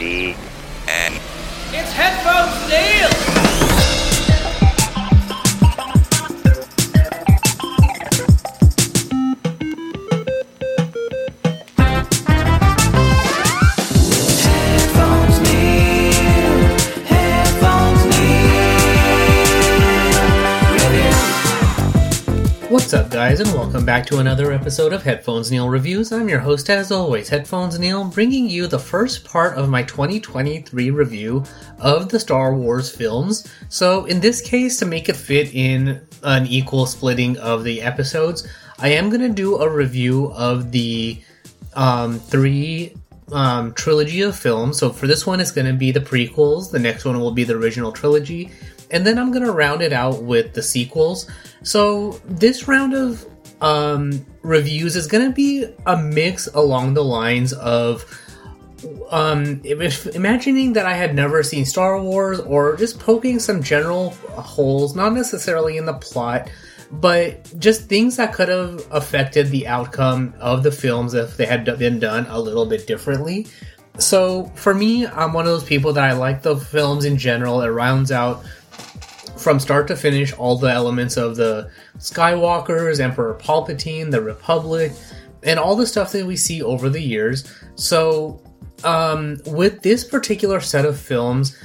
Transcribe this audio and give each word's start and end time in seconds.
D 0.00 0.34
N. 0.88 1.12
It's 1.72 1.92
Headphones 1.92 2.70
Neil! 2.70 3.19
What's 22.90 23.06
up, 23.06 23.12
guys, 23.12 23.38
and 23.38 23.54
welcome 23.54 23.86
back 23.86 24.04
to 24.06 24.18
another 24.18 24.50
episode 24.50 24.92
of 24.92 25.04
Headphones 25.04 25.48
Neil 25.48 25.68
Reviews. 25.68 26.10
I'm 26.10 26.28
your 26.28 26.40
host, 26.40 26.68
as 26.70 26.90
always, 26.90 27.28
Headphones 27.28 27.78
Neil, 27.78 28.02
bringing 28.02 28.50
you 28.50 28.66
the 28.66 28.80
first 28.80 29.24
part 29.24 29.56
of 29.56 29.68
my 29.68 29.84
2023 29.84 30.90
review 30.90 31.44
of 31.78 32.08
the 32.08 32.18
Star 32.18 32.52
Wars 32.52 32.90
films. 32.90 33.46
So, 33.68 34.06
in 34.06 34.18
this 34.18 34.40
case, 34.40 34.76
to 34.80 34.86
make 34.86 35.08
it 35.08 35.14
fit 35.14 35.54
in 35.54 36.04
an 36.24 36.48
equal 36.48 36.84
splitting 36.84 37.38
of 37.38 37.62
the 37.62 37.80
episodes, 37.80 38.48
I 38.80 38.88
am 38.88 39.08
going 39.08 39.20
to 39.20 39.28
do 39.28 39.58
a 39.58 39.70
review 39.70 40.32
of 40.32 40.72
the 40.72 41.22
um, 41.74 42.18
three 42.18 42.96
um, 43.30 43.72
trilogy 43.74 44.22
of 44.22 44.36
films. 44.36 44.78
So, 44.78 44.90
for 44.90 45.06
this 45.06 45.24
one, 45.24 45.38
it's 45.38 45.52
going 45.52 45.68
to 45.68 45.74
be 45.74 45.92
the 45.92 46.00
prequels, 46.00 46.72
the 46.72 46.80
next 46.80 47.04
one 47.04 47.20
will 47.20 47.30
be 47.30 47.44
the 47.44 47.54
original 47.54 47.92
trilogy, 47.92 48.50
and 48.90 49.06
then 49.06 49.18
I'm 49.18 49.32
gonna 49.32 49.52
round 49.52 49.82
it 49.82 49.92
out 49.92 50.22
with 50.22 50.54
the 50.54 50.62
sequels. 50.62 51.30
So 51.62 52.20
this 52.24 52.68
round 52.68 52.94
of 52.94 53.26
um, 53.60 54.24
reviews 54.42 54.96
is 54.96 55.06
gonna 55.06 55.32
be 55.32 55.66
a 55.86 55.96
mix 55.96 56.46
along 56.48 56.94
the 56.94 57.04
lines 57.04 57.52
of 57.52 58.04
um, 59.10 59.60
if, 59.64 60.06
imagining 60.08 60.72
that 60.74 60.86
I 60.86 60.94
had 60.94 61.14
never 61.14 61.42
seen 61.42 61.64
Star 61.64 62.00
Wars, 62.00 62.40
or 62.40 62.76
just 62.76 62.98
poking 62.98 63.38
some 63.38 63.62
general 63.62 64.10
holes, 64.10 64.94
not 64.94 65.12
necessarily 65.12 65.76
in 65.76 65.84
the 65.84 65.94
plot, 65.94 66.50
but 66.90 67.52
just 67.58 67.88
things 67.88 68.16
that 68.16 68.32
could 68.32 68.48
have 68.48 68.86
affected 68.90 69.48
the 69.48 69.66
outcome 69.66 70.34
of 70.40 70.62
the 70.62 70.72
films 70.72 71.14
if 71.14 71.36
they 71.36 71.46
had 71.46 71.64
been 71.78 72.00
done 72.00 72.26
a 72.28 72.40
little 72.40 72.66
bit 72.66 72.86
differently. 72.86 73.46
So 73.98 74.46
for 74.54 74.74
me, 74.74 75.06
I'm 75.06 75.32
one 75.32 75.44
of 75.44 75.52
those 75.52 75.64
people 75.64 75.92
that 75.92 76.04
I 76.04 76.12
like 76.12 76.42
the 76.42 76.56
films 76.56 77.04
in 77.04 77.16
general. 77.16 77.60
It 77.62 77.68
rounds 77.68 78.10
out 78.10 78.44
from 79.40 79.58
start 79.58 79.88
to 79.88 79.96
finish 79.96 80.32
all 80.34 80.56
the 80.56 80.70
elements 80.70 81.16
of 81.16 81.36
the 81.36 81.70
Skywalkers, 81.98 83.00
Emperor 83.00 83.34
Palpatine, 83.34 84.10
the 84.10 84.20
Republic, 84.20 84.92
and 85.42 85.58
all 85.58 85.76
the 85.76 85.86
stuff 85.86 86.12
that 86.12 86.26
we 86.26 86.36
see 86.36 86.62
over 86.62 86.88
the 86.88 87.00
years. 87.00 87.50
So, 87.74 88.42
um, 88.84 89.38
with 89.46 89.82
this 89.82 90.04
particular 90.04 90.60
set 90.60 90.84
of 90.84 90.98
films, 90.98 91.56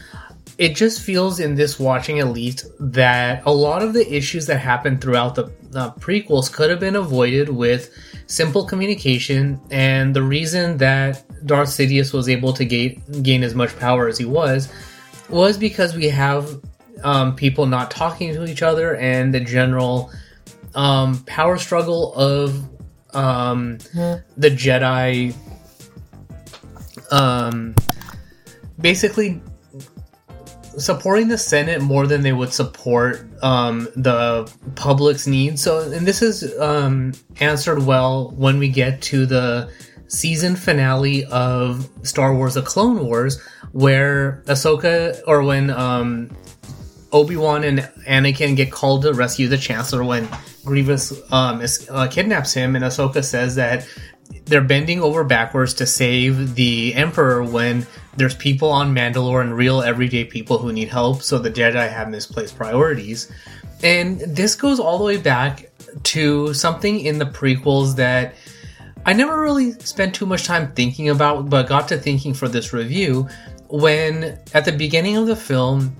it 0.57 0.75
just 0.75 1.01
feels 1.01 1.39
in 1.39 1.55
this 1.55 1.79
watching 1.79 2.19
at 2.19 2.29
least 2.29 2.65
that 2.79 3.43
a 3.45 3.51
lot 3.51 3.81
of 3.81 3.93
the 3.93 4.13
issues 4.13 4.45
that 4.45 4.57
happened 4.57 5.01
throughout 5.01 5.35
the 5.35 5.45
uh, 5.75 5.91
prequels 5.95 6.51
could 6.51 6.69
have 6.69 6.79
been 6.79 6.95
avoided 6.95 7.49
with 7.49 7.93
simple 8.27 8.65
communication 8.65 9.59
and 9.69 10.15
the 10.15 10.23
reason 10.23 10.77
that 10.77 11.23
Darth 11.45 11.69
Sidious 11.69 12.13
was 12.13 12.29
able 12.29 12.53
to 12.53 12.63
gain, 12.63 13.01
gain 13.21 13.43
as 13.43 13.53
much 13.53 13.77
power 13.77 14.07
as 14.07 14.17
he 14.17 14.25
was 14.25 14.71
was 15.29 15.57
because 15.57 15.95
we 15.95 16.07
have 16.07 16.61
um, 17.05 17.35
people 17.35 17.67
not 17.67 17.91
talking 17.91 18.33
to 18.33 18.45
each 18.45 18.63
other 18.63 18.95
and 18.95 19.33
the 19.33 19.39
general 19.39 20.11
um, 20.73 21.23
power 21.25 21.57
struggle 21.57 22.13
of 22.15 22.63
um, 23.15 23.77
the 24.35 24.49
Jedi. 24.49 25.35
Um, 27.11 27.75
basically, 28.81 29.39
supporting 30.77 31.27
the 31.27 31.37
Senate 31.37 31.81
more 31.81 32.07
than 32.07 32.23
they 32.23 32.33
would 32.33 32.51
support 32.51 33.27
um, 33.43 33.87
the 33.95 34.51
public's 34.73 35.27
needs. 35.27 35.61
So, 35.61 35.91
and 35.91 36.07
this 36.07 36.23
is 36.23 36.59
um, 36.59 37.13
answered 37.39 37.85
well 37.85 38.31
when 38.31 38.57
we 38.57 38.67
get 38.67 39.01
to 39.03 39.27
the 39.27 39.71
season 40.07 40.55
finale 40.55 41.23
of 41.25 41.87
Star 42.01 42.33
Wars: 42.35 42.55
The 42.55 42.63
Clone 42.63 43.05
Wars, 43.05 43.39
where 43.73 44.41
Ahsoka, 44.47 45.21
or 45.27 45.43
when 45.43 45.69
um, 45.69 46.35
Obi 47.15 47.37
Wan 47.37 47.63
and 47.63 47.79
Anakin 48.05 48.57
get 48.57 48.73
called 48.73 49.03
to 49.03 49.13
rescue 49.13 49.47
the 49.47 49.57
Chancellor 49.57 50.03
when 50.03 50.27
Grievous 50.65 51.13
um, 51.31 51.61
is, 51.61 51.87
uh, 51.89 52.07
kidnaps 52.07 52.53
him, 52.53 52.75
and 52.75 52.83
Ahsoka 52.83 53.23
says 53.23 53.55
that 53.55 53.87
they're 54.43 54.59
bending 54.59 55.01
over 55.01 55.23
backwards 55.23 55.73
to 55.75 55.85
save 55.85 56.55
the 56.55 56.93
Emperor 56.93 57.41
when 57.41 57.87
there's 58.17 58.35
people 58.35 58.69
on 58.69 58.93
Mandalore 58.93 59.41
and 59.41 59.55
real 59.55 59.81
everyday 59.81 60.25
people 60.25 60.57
who 60.57 60.73
need 60.73 60.89
help, 60.89 61.21
so 61.21 61.39
the 61.39 61.49
Jedi 61.49 61.89
have 61.89 62.09
misplaced 62.09 62.57
priorities. 62.57 63.31
And 63.81 64.19
this 64.19 64.55
goes 64.55 64.81
all 64.81 64.97
the 64.97 65.05
way 65.05 65.17
back 65.17 65.71
to 66.03 66.53
something 66.53 66.99
in 66.99 67.17
the 67.17 67.25
prequels 67.25 67.95
that 67.95 68.35
I 69.05 69.13
never 69.13 69.39
really 69.39 69.71
spent 69.79 70.15
too 70.15 70.25
much 70.25 70.43
time 70.43 70.73
thinking 70.73 71.07
about, 71.07 71.49
but 71.49 71.69
got 71.69 71.87
to 71.89 71.97
thinking 71.97 72.33
for 72.33 72.49
this 72.49 72.73
review 72.73 73.29
when 73.69 74.39
at 74.53 74.65
the 74.65 74.71
beginning 74.71 75.17
of 75.17 75.27
the 75.27 75.35
film, 75.35 75.95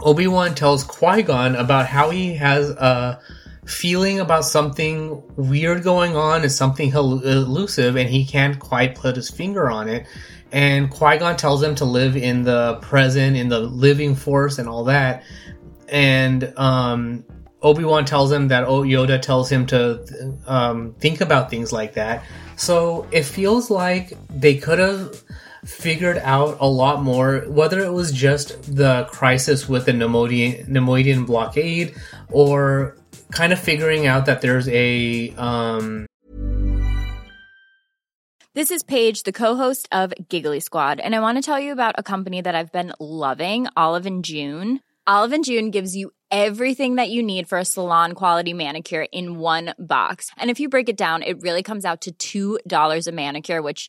Obi 0.00 0.26
Wan 0.26 0.54
tells 0.54 0.84
Qui 0.84 1.22
Gon 1.22 1.56
about 1.56 1.86
how 1.86 2.10
he 2.10 2.34
has 2.34 2.70
a 2.70 3.20
feeling 3.66 4.20
about 4.20 4.44
something 4.44 5.22
weird 5.36 5.82
going 5.82 6.16
on 6.16 6.42
and 6.42 6.52
something 6.52 6.90
elusive, 6.92 7.96
and 7.96 8.08
he 8.08 8.24
can't 8.24 8.58
quite 8.58 8.94
put 8.94 9.16
his 9.16 9.30
finger 9.30 9.70
on 9.70 9.88
it. 9.88 10.06
And 10.52 10.90
Qui 10.90 11.18
Gon 11.18 11.36
tells 11.36 11.62
him 11.62 11.74
to 11.76 11.84
live 11.84 12.16
in 12.16 12.44
the 12.44 12.78
present, 12.80 13.36
in 13.36 13.48
the 13.48 13.60
living 13.60 14.14
force, 14.14 14.58
and 14.58 14.68
all 14.68 14.84
that. 14.84 15.24
And 15.88 16.52
um, 16.56 17.24
Obi 17.60 17.84
Wan 17.84 18.04
tells 18.04 18.30
him 18.30 18.48
that 18.48 18.64
oh, 18.64 18.82
Yoda 18.82 19.20
tells 19.20 19.50
him 19.50 19.66
to 19.66 20.34
um, 20.46 20.94
think 21.00 21.20
about 21.20 21.50
things 21.50 21.72
like 21.72 21.94
that. 21.94 22.24
So 22.56 23.06
it 23.10 23.24
feels 23.24 23.70
like 23.70 24.16
they 24.30 24.56
could 24.56 24.78
have 24.78 25.22
figured 25.64 26.18
out 26.18 26.58
a 26.60 26.68
lot 26.68 27.02
more, 27.02 27.40
whether 27.48 27.80
it 27.80 27.92
was 27.92 28.12
just 28.12 28.76
the 28.76 29.06
crisis 29.10 29.68
with 29.68 29.86
the 29.86 29.92
Neimoidian, 29.92 31.26
blockade 31.26 31.94
or 32.30 32.96
kind 33.30 33.52
of 33.52 33.58
figuring 33.58 34.06
out 34.06 34.26
that 34.26 34.40
there's 34.40 34.68
a 34.68 35.30
um, 35.36 36.06
This 38.54 38.70
is 38.70 38.82
Paige, 38.82 39.22
the 39.22 39.32
co-host 39.32 39.88
of 39.92 40.12
Giggly 40.28 40.60
Squad, 40.60 41.00
and 41.00 41.14
I 41.14 41.20
want 41.20 41.38
to 41.38 41.42
tell 41.42 41.60
you 41.60 41.72
about 41.72 41.94
a 41.98 42.02
company 42.02 42.40
that 42.40 42.54
I've 42.54 42.72
been 42.72 42.92
loving, 42.98 43.66
Olive 43.76 44.06
and 44.06 44.24
June. 44.24 44.80
Olive 45.06 45.32
and 45.32 45.44
June 45.44 45.70
gives 45.70 45.96
you 45.96 46.10
everything 46.30 46.96
that 46.96 47.08
you 47.08 47.22
need 47.22 47.48
for 47.48 47.58
a 47.58 47.64
salon 47.64 48.12
quality 48.12 48.52
manicure 48.52 49.06
in 49.12 49.38
one 49.38 49.74
box. 49.78 50.30
And 50.36 50.50
if 50.50 50.60
you 50.60 50.68
break 50.68 50.88
it 50.88 50.96
down, 50.96 51.22
it 51.22 51.40
really 51.40 51.62
comes 51.62 51.84
out 51.84 52.06
to 52.18 52.58
$2 52.60 53.06
a 53.06 53.12
manicure, 53.12 53.62
which 53.62 53.88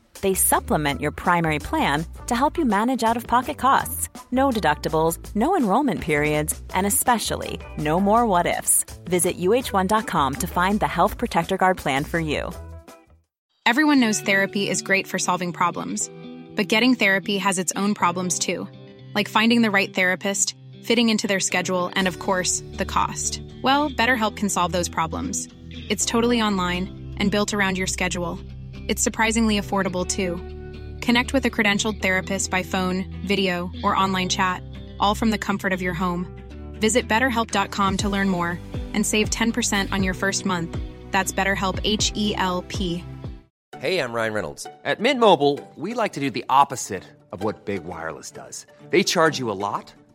They 0.21 0.33
supplement 0.33 1.01
your 1.01 1.11
primary 1.11 1.59
plan 1.59 2.05
to 2.27 2.35
help 2.35 2.57
you 2.57 2.65
manage 2.65 3.03
out 3.03 3.17
of 3.17 3.27
pocket 3.27 3.57
costs. 3.57 4.09
No 4.31 4.49
deductibles, 4.49 5.17
no 5.35 5.57
enrollment 5.57 6.01
periods, 6.01 6.61
and 6.73 6.85
especially 6.85 7.59
no 7.77 7.99
more 7.99 8.25
what 8.25 8.45
ifs. 8.45 8.85
Visit 9.05 9.37
uh1.com 9.37 10.35
to 10.35 10.47
find 10.47 10.79
the 10.79 10.87
Health 10.87 11.17
Protector 11.17 11.57
Guard 11.57 11.77
plan 11.77 12.03
for 12.03 12.19
you. 12.19 12.51
Everyone 13.65 13.99
knows 13.99 14.19
therapy 14.21 14.69
is 14.69 14.81
great 14.81 15.07
for 15.07 15.19
solving 15.19 15.53
problems, 15.53 16.09
but 16.55 16.67
getting 16.67 16.95
therapy 16.95 17.37
has 17.37 17.59
its 17.59 17.71
own 17.75 17.93
problems 17.93 18.39
too, 18.39 18.67
like 19.13 19.29
finding 19.29 19.61
the 19.61 19.71
right 19.71 19.93
therapist, 19.93 20.55
fitting 20.83 21.09
into 21.09 21.27
their 21.27 21.39
schedule, 21.39 21.91
and 21.93 22.07
of 22.07 22.19
course, 22.19 22.63
the 22.73 22.85
cost. 22.85 23.41
Well, 23.61 23.89
BetterHelp 23.89 24.35
can 24.35 24.49
solve 24.49 24.71
those 24.71 24.89
problems. 24.89 25.47
It's 25.89 26.05
totally 26.05 26.41
online 26.41 27.15
and 27.17 27.31
built 27.31 27.53
around 27.53 27.77
your 27.77 27.87
schedule. 27.87 28.39
It's 28.91 29.01
surprisingly 29.01 29.57
affordable 29.57 30.05
too. 30.05 30.35
Connect 30.99 31.31
with 31.31 31.45
a 31.45 31.49
credentialed 31.49 32.01
therapist 32.01 32.51
by 32.51 32.61
phone, 32.61 33.05
video, 33.25 33.71
or 33.85 33.95
online 33.95 34.27
chat, 34.27 34.61
all 34.99 35.15
from 35.15 35.29
the 35.29 35.37
comfort 35.37 35.71
of 35.71 35.81
your 35.81 35.93
home. 35.93 36.27
Visit 36.73 37.07
betterhelp.com 37.07 37.95
to 37.95 38.09
learn 38.09 38.27
more 38.27 38.59
and 38.93 39.05
save 39.05 39.29
10% 39.29 39.93
on 39.93 40.03
your 40.03 40.13
first 40.13 40.45
month. 40.45 40.77
That's 41.09 41.31
BetterHelp 41.31 41.79
H 41.85 42.11
E 42.15 42.35
L 42.35 42.65
P. 42.67 43.01
Hey, 43.79 43.99
I'm 43.99 44.11
Ryan 44.11 44.33
Reynolds. 44.33 44.67
At 44.83 44.99
Mint 44.99 45.21
Mobile, 45.21 45.71
we 45.77 45.93
like 45.93 46.11
to 46.13 46.19
do 46.19 46.29
the 46.29 46.43
opposite 46.49 47.05
of 47.31 47.45
what 47.45 47.63
Big 47.63 47.85
Wireless 47.85 48.29
does. 48.29 48.65
They 48.89 49.03
charge 49.03 49.39
you 49.39 49.49
a 49.49 49.55
lot, 49.55 49.93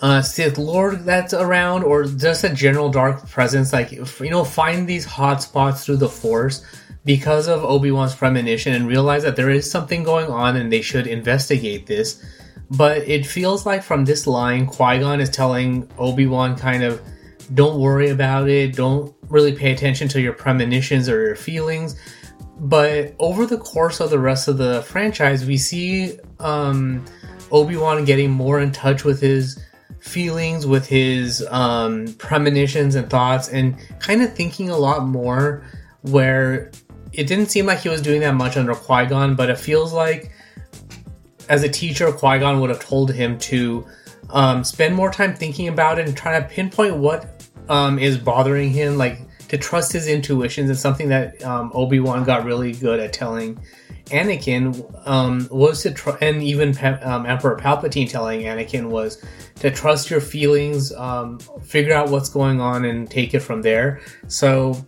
uh, 0.00 0.22
Sith 0.22 0.58
Lord 0.58 1.04
that's 1.04 1.34
around, 1.34 1.84
or 1.84 2.04
just 2.04 2.44
a 2.44 2.50
general 2.50 2.90
dark 2.90 3.28
presence, 3.28 3.72
like 3.72 3.92
you 3.92 4.30
know, 4.30 4.44
find 4.44 4.88
these 4.88 5.04
hot 5.04 5.42
spots 5.42 5.84
through 5.84 5.96
the 5.96 6.08
Force 6.08 6.64
because 7.04 7.48
of 7.48 7.64
Obi 7.64 7.90
Wan's 7.90 8.14
premonition 8.14 8.74
and 8.74 8.86
realize 8.86 9.22
that 9.22 9.34
there 9.34 9.50
is 9.50 9.70
something 9.70 10.02
going 10.02 10.26
on 10.26 10.56
and 10.56 10.70
they 10.70 10.82
should 10.82 11.06
investigate 11.06 11.86
this. 11.86 12.22
But 12.70 12.98
it 13.08 13.26
feels 13.26 13.64
like 13.64 13.82
from 13.82 14.04
this 14.04 14.26
line, 14.26 14.66
Qui 14.66 14.98
Gon 14.98 15.20
is 15.20 15.30
telling 15.30 15.90
Obi 15.96 16.26
Wan 16.26 16.54
kind 16.54 16.82
of, 16.82 17.00
don't 17.54 17.80
worry 17.80 18.10
about 18.10 18.48
it, 18.50 18.76
don't 18.76 19.14
really 19.30 19.54
pay 19.54 19.72
attention 19.72 20.06
to 20.08 20.20
your 20.20 20.34
premonitions 20.34 21.08
or 21.08 21.28
your 21.28 21.36
feelings. 21.36 21.98
But 22.60 23.14
over 23.18 23.46
the 23.46 23.56
course 23.56 24.00
of 24.00 24.10
the 24.10 24.18
rest 24.18 24.48
of 24.48 24.58
the 24.58 24.82
franchise, 24.82 25.46
we 25.46 25.56
see 25.56 26.18
um, 26.40 27.04
Obi 27.50 27.76
Wan 27.76 28.04
getting 28.04 28.30
more 28.30 28.60
in 28.60 28.70
touch 28.70 29.04
with 29.04 29.20
his 29.20 29.58
feelings, 30.00 30.66
with 30.66 30.86
his 30.86 31.46
um, 31.50 32.14
premonitions 32.18 32.94
and 32.94 33.08
thoughts, 33.08 33.48
and 33.48 33.76
kind 34.00 34.22
of 34.22 34.34
thinking 34.34 34.70
a 34.70 34.76
lot 34.76 35.06
more. 35.06 35.64
Where 36.02 36.70
it 37.12 37.26
didn't 37.26 37.46
seem 37.46 37.66
like 37.66 37.80
he 37.80 37.88
was 37.88 38.00
doing 38.00 38.20
that 38.20 38.34
much 38.34 38.56
under 38.56 38.74
Qui 38.74 39.06
Gon, 39.06 39.34
but 39.34 39.50
it 39.50 39.58
feels 39.58 39.92
like 39.92 40.32
as 41.48 41.62
a 41.62 41.68
teacher, 41.68 42.12
Qui 42.12 42.38
Gon 42.38 42.60
would 42.60 42.70
have 42.70 42.80
told 42.80 43.12
him 43.12 43.38
to 43.38 43.86
um, 44.30 44.62
spend 44.62 44.94
more 44.94 45.10
time 45.10 45.34
thinking 45.34 45.68
about 45.68 45.98
it 45.98 46.06
and 46.06 46.16
trying 46.16 46.42
to 46.42 46.48
pinpoint 46.48 46.96
what 46.96 47.50
um, 47.68 47.98
is 47.98 48.18
bothering 48.18 48.70
him, 48.70 48.96
like 48.96 49.20
to 49.48 49.58
trust 49.58 49.92
his 49.92 50.06
intuitions. 50.06 50.70
It's 50.70 50.80
something 50.80 51.08
that 51.08 51.42
um, 51.44 51.70
Obi 51.74 52.00
Wan 52.00 52.24
got 52.24 52.44
really 52.44 52.72
good 52.72 53.00
at 53.00 53.12
telling 53.12 53.58
Anakin 54.08 55.06
um, 55.06 55.48
was 55.50 55.82
to 55.82 55.90
try, 55.90 56.16
and 56.20 56.42
even 56.42 56.76
um, 57.02 57.26
Emperor 57.26 57.56
Palpatine 57.56 58.08
telling 58.08 58.42
Anakin 58.42 58.88
was 58.90 59.24
to 59.56 59.70
trust 59.70 60.10
your 60.10 60.20
feelings, 60.20 60.92
um, 60.94 61.38
figure 61.64 61.94
out 61.94 62.10
what's 62.10 62.28
going 62.28 62.60
on, 62.60 62.84
and 62.84 63.10
take 63.10 63.34
it 63.34 63.40
from 63.40 63.62
there. 63.62 64.00
So, 64.26 64.84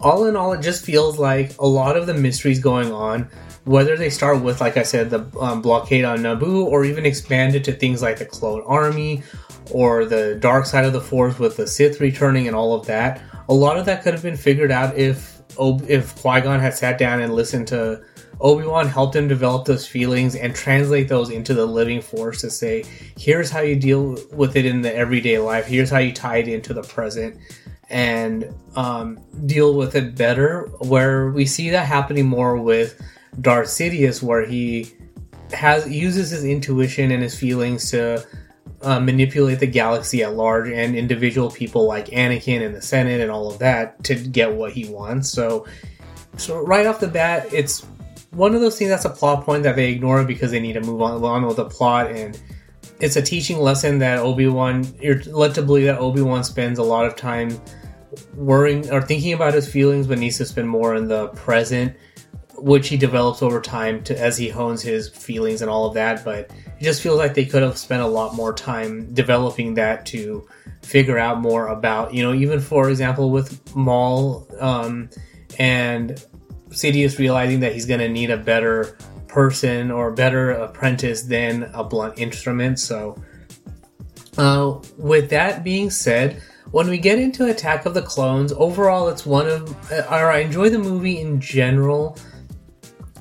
all 0.00 0.26
in 0.26 0.36
all, 0.36 0.52
it 0.52 0.62
just 0.62 0.84
feels 0.84 1.18
like 1.18 1.56
a 1.58 1.66
lot 1.66 1.96
of 1.96 2.06
the 2.06 2.14
mysteries 2.14 2.60
going 2.60 2.92
on. 2.92 3.28
Whether 3.64 3.96
they 3.96 4.08
start 4.08 4.42
with, 4.42 4.60
like 4.60 4.76
I 4.76 4.82
said, 4.82 5.10
the 5.10 5.26
um, 5.40 5.60
blockade 5.60 6.04
on 6.04 6.20
Naboo, 6.20 6.64
or 6.64 6.84
even 6.84 7.04
expand 7.04 7.54
it 7.54 7.64
to 7.64 7.72
things 7.72 8.00
like 8.00 8.18
the 8.18 8.24
Clone 8.24 8.62
Army, 8.66 9.22
or 9.70 10.04
the 10.04 10.36
dark 10.36 10.66
side 10.66 10.84
of 10.84 10.92
the 10.92 11.00
Force 11.00 11.38
with 11.38 11.56
the 11.56 11.66
Sith 11.66 12.00
returning 12.00 12.46
and 12.46 12.56
all 12.56 12.74
of 12.74 12.86
that, 12.86 13.20
a 13.48 13.54
lot 13.54 13.76
of 13.76 13.86
that 13.86 14.02
could 14.02 14.14
have 14.14 14.22
been 14.22 14.36
figured 14.36 14.70
out 14.70 14.96
if 14.96 15.37
if 15.58 16.14
Qui 16.16 16.40
Gon 16.40 16.60
had 16.60 16.74
sat 16.74 16.98
down 16.98 17.20
and 17.20 17.34
listened 17.34 17.68
to 17.68 18.02
Obi 18.40 18.64
Wan, 18.64 18.86
helped 18.86 19.16
him 19.16 19.26
develop 19.26 19.66
those 19.66 19.86
feelings 19.86 20.36
and 20.36 20.54
translate 20.54 21.08
those 21.08 21.30
into 21.30 21.54
the 21.54 21.66
living 21.66 22.00
force 22.00 22.40
to 22.42 22.50
say, 22.50 22.84
here's 23.16 23.50
how 23.50 23.60
you 23.60 23.74
deal 23.74 24.16
with 24.32 24.56
it 24.56 24.64
in 24.64 24.82
the 24.82 24.94
everyday 24.94 25.38
life. 25.38 25.66
Here's 25.66 25.90
how 25.90 25.98
you 25.98 26.12
tie 26.12 26.36
it 26.36 26.48
into 26.48 26.72
the 26.72 26.82
present 26.82 27.36
and 27.90 28.52
um, 28.76 29.18
deal 29.46 29.74
with 29.74 29.96
it 29.96 30.14
better. 30.14 30.68
Where 30.78 31.30
we 31.30 31.46
see 31.46 31.70
that 31.70 31.86
happening 31.86 32.26
more 32.26 32.56
with 32.56 33.00
Darth 33.40 33.68
Sidious, 33.68 34.22
where 34.22 34.46
he 34.46 34.92
has 35.52 35.88
uses 35.90 36.30
his 36.30 36.44
intuition 36.44 37.10
and 37.10 37.22
his 37.22 37.38
feelings 37.38 37.90
to 37.90 38.24
uh, 38.82 39.00
manipulate 39.00 39.58
the 39.58 39.66
galaxy 39.66 40.22
at 40.22 40.34
large 40.34 40.68
and 40.68 40.94
individual 40.94 41.50
people 41.50 41.86
like 41.86 42.06
Anakin 42.06 42.64
and 42.64 42.74
the 42.74 42.82
Senate 42.82 43.20
and 43.20 43.30
all 43.30 43.50
of 43.50 43.58
that 43.58 44.02
to 44.04 44.14
get 44.14 44.52
what 44.52 44.72
he 44.72 44.88
wants. 44.88 45.30
So, 45.30 45.66
so 46.36 46.62
right 46.64 46.86
off 46.86 47.00
the 47.00 47.08
bat, 47.08 47.52
it's 47.52 47.84
one 48.30 48.54
of 48.54 48.60
those 48.60 48.78
things 48.78 48.90
that's 48.90 49.04
a 49.04 49.10
plot 49.10 49.44
point 49.44 49.62
that 49.64 49.76
they 49.76 49.90
ignore 49.90 50.24
because 50.24 50.50
they 50.50 50.60
need 50.60 50.74
to 50.74 50.80
move 50.80 51.02
on, 51.02 51.46
with 51.46 51.56
the 51.56 51.64
plot, 51.64 52.10
and 52.10 52.40
it's 53.00 53.16
a 53.16 53.22
teaching 53.22 53.58
lesson 53.58 53.98
that 53.98 54.18
Obi 54.18 54.46
Wan. 54.46 54.86
You're 55.00 55.22
led 55.24 55.54
to 55.54 55.62
believe 55.62 55.86
that 55.86 55.98
Obi 55.98 56.22
Wan 56.22 56.44
spends 56.44 56.78
a 56.78 56.82
lot 56.82 57.06
of 57.06 57.16
time 57.16 57.60
worrying 58.34 58.90
or 58.90 59.00
thinking 59.00 59.32
about 59.32 59.54
his 59.54 59.70
feelings, 59.70 60.06
but 60.06 60.18
needs 60.18 60.38
to 60.38 60.44
spend 60.44 60.68
more 60.68 60.94
in 60.94 61.08
the 61.08 61.28
present 61.28 61.96
which 62.60 62.88
he 62.88 62.96
develops 62.96 63.42
over 63.42 63.60
time 63.60 64.02
to 64.04 64.18
as 64.18 64.36
he 64.36 64.48
hones 64.48 64.82
his 64.82 65.08
feelings 65.08 65.62
and 65.62 65.70
all 65.70 65.86
of 65.86 65.94
that. 65.94 66.24
But 66.24 66.50
it 66.78 66.82
just 66.82 67.02
feels 67.02 67.18
like 67.18 67.34
they 67.34 67.44
could 67.44 67.62
have 67.62 67.78
spent 67.78 68.02
a 68.02 68.06
lot 68.06 68.34
more 68.34 68.52
time 68.52 69.12
developing 69.14 69.74
that 69.74 70.06
to 70.06 70.48
figure 70.82 71.18
out 71.18 71.40
more 71.40 71.68
about, 71.68 72.14
you 72.14 72.22
know, 72.22 72.34
even 72.34 72.60
for 72.60 72.88
example 72.88 73.30
with 73.30 73.74
Maul 73.74 74.48
um, 74.60 75.10
and 75.58 76.24
Sidious 76.70 77.18
realizing 77.18 77.60
that 77.60 77.72
he's 77.72 77.86
going 77.86 78.00
to 78.00 78.08
need 78.08 78.30
a 78.30 78.36
better 78.36 78.96
person 79.26 79.90
or 79.90 80.10
better 80.10 80.50
apprentice 80.50 81.22
than 81.22 81.70
a 81.74 81.84
blunt 81.84 82.18
instrument. 82.18 82.78
So, 82.78 83.22
uh, 84.36 84.80
with 84.96 85.30
that 85.30 85.64
being 85.64 85.90
said, 85.90 86.42
when 86.70 86.88
we 86.88 86.98
get 86.98 87.18
into 87.18 87.46
Attack 87.46 87.86
of 87.86 87.94
the 87.94 88.02
Clones, 88.02 88.52
overall, 88.52 89.08
it's 89.08 89.24
one 89.24 89.48
of, 89.48 89.74
or 89.90 90.30
I 90.30 90.40
enjoy 90.40 90.68
the 90.68 90.78
movie 90.78 91.20
in 91.20 91.40
general 91.40 92.18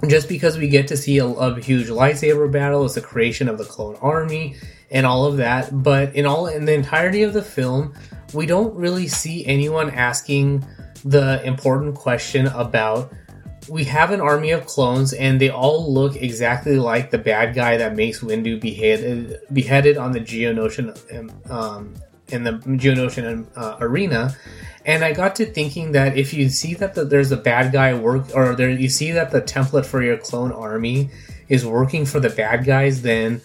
just 0.08 0.30
because 0.30 0.58
we 0.58 0.68
get 0.68 0.88
to 0.90 0.98
see 0.98 1.18
a, 1.18 1.26
a, 1.26 1.60
huge 1.60 1.88
lightsaber 1.88 2.52
battle, 2.52 2.86
it's 2.86 2.96
the 2.96 3.02
creation 3.02 3.50
of 3.50 3.58
the 3.58 3.64
clone 3.64 3.96
army 3.96 4.56
and 4.92 5.06
all 5.06 5.26
of 5.26 5.38
that. 5.38 5.84
But 5.84 6.16
in 6.16 6.26
all 6.26 6.48
in 6.48 6.66
the 6.66 6.74
entirety 6.74 7.24
of 7.24 7.34
the 7.34 7.42
film, 7.42 7.94
we 8.34 8.46
don't 8.46 8.76
really 8.76 9.08
see 9.08 9.46
anyone 9.46 9.90
asking 9.90 10.66
the 11.04 11.44
important 11.44 11.96
question 11.96 12.48
about 12.48 13.12
we 13.70 13.84
have 13.84 14.12
an 14.12 14.22
army 14.22 14.52
of 14.52 14.66
clones, 14.66 15.14
and 15.14 15.42
they 15.42 15.50
all 15.50 15.92
look 15.92 16.16
exactly 16.16 16.78
like 16.78 17.12
the 17.12 17.18
bad 17.18 17.54
guy 17.54 17.78
that 17.78 17.96
Mace 17.96 18.22
Windu 18.22 18.60
beheaded 18.60 19.40
beheaded 19.52 19.98
on 19.98 20.12
the 20.12 20.20
Geonosian 20.22 21.50
um, 21.50 21.94
in 22.30 22.44
the 22.44 22.54
Geonosian 22.54 23.48
uh, 23.56 23.78
arena. 23.80 24.36
And 24.86 25.04
I 25.04 25.12
got 25.12 25.36
to 25.38 25.46
thinking 25.46 25.92
that 25.92 26.18
if 26.18 26.34
you 26.34 26.50
see 26.50 26.74
that 26.76 26.96
the, 26.96 27.04
there's 27.04 27.32
a 27.32 27.38
bad 27.38 27.74
guy 27.74 27.94
work, 27.94 28.34
or 28.34 28.56
there 28.56 28.70
you 28.70 28.90
see 28.90 29.12
that 29.12 29.32
the 29.32 29.42
template 29.42 29.86
for 29.86 30.02
your 30.02 30.18
clone 30.18 30.52
army 30.52 31.10
is 31.50 31.66
working 31.66 32.06
for 32.06 32.20
the 32.20 32.30
bad 32.30 32.66
guys, 32.66 33.02
then 33.02 33.42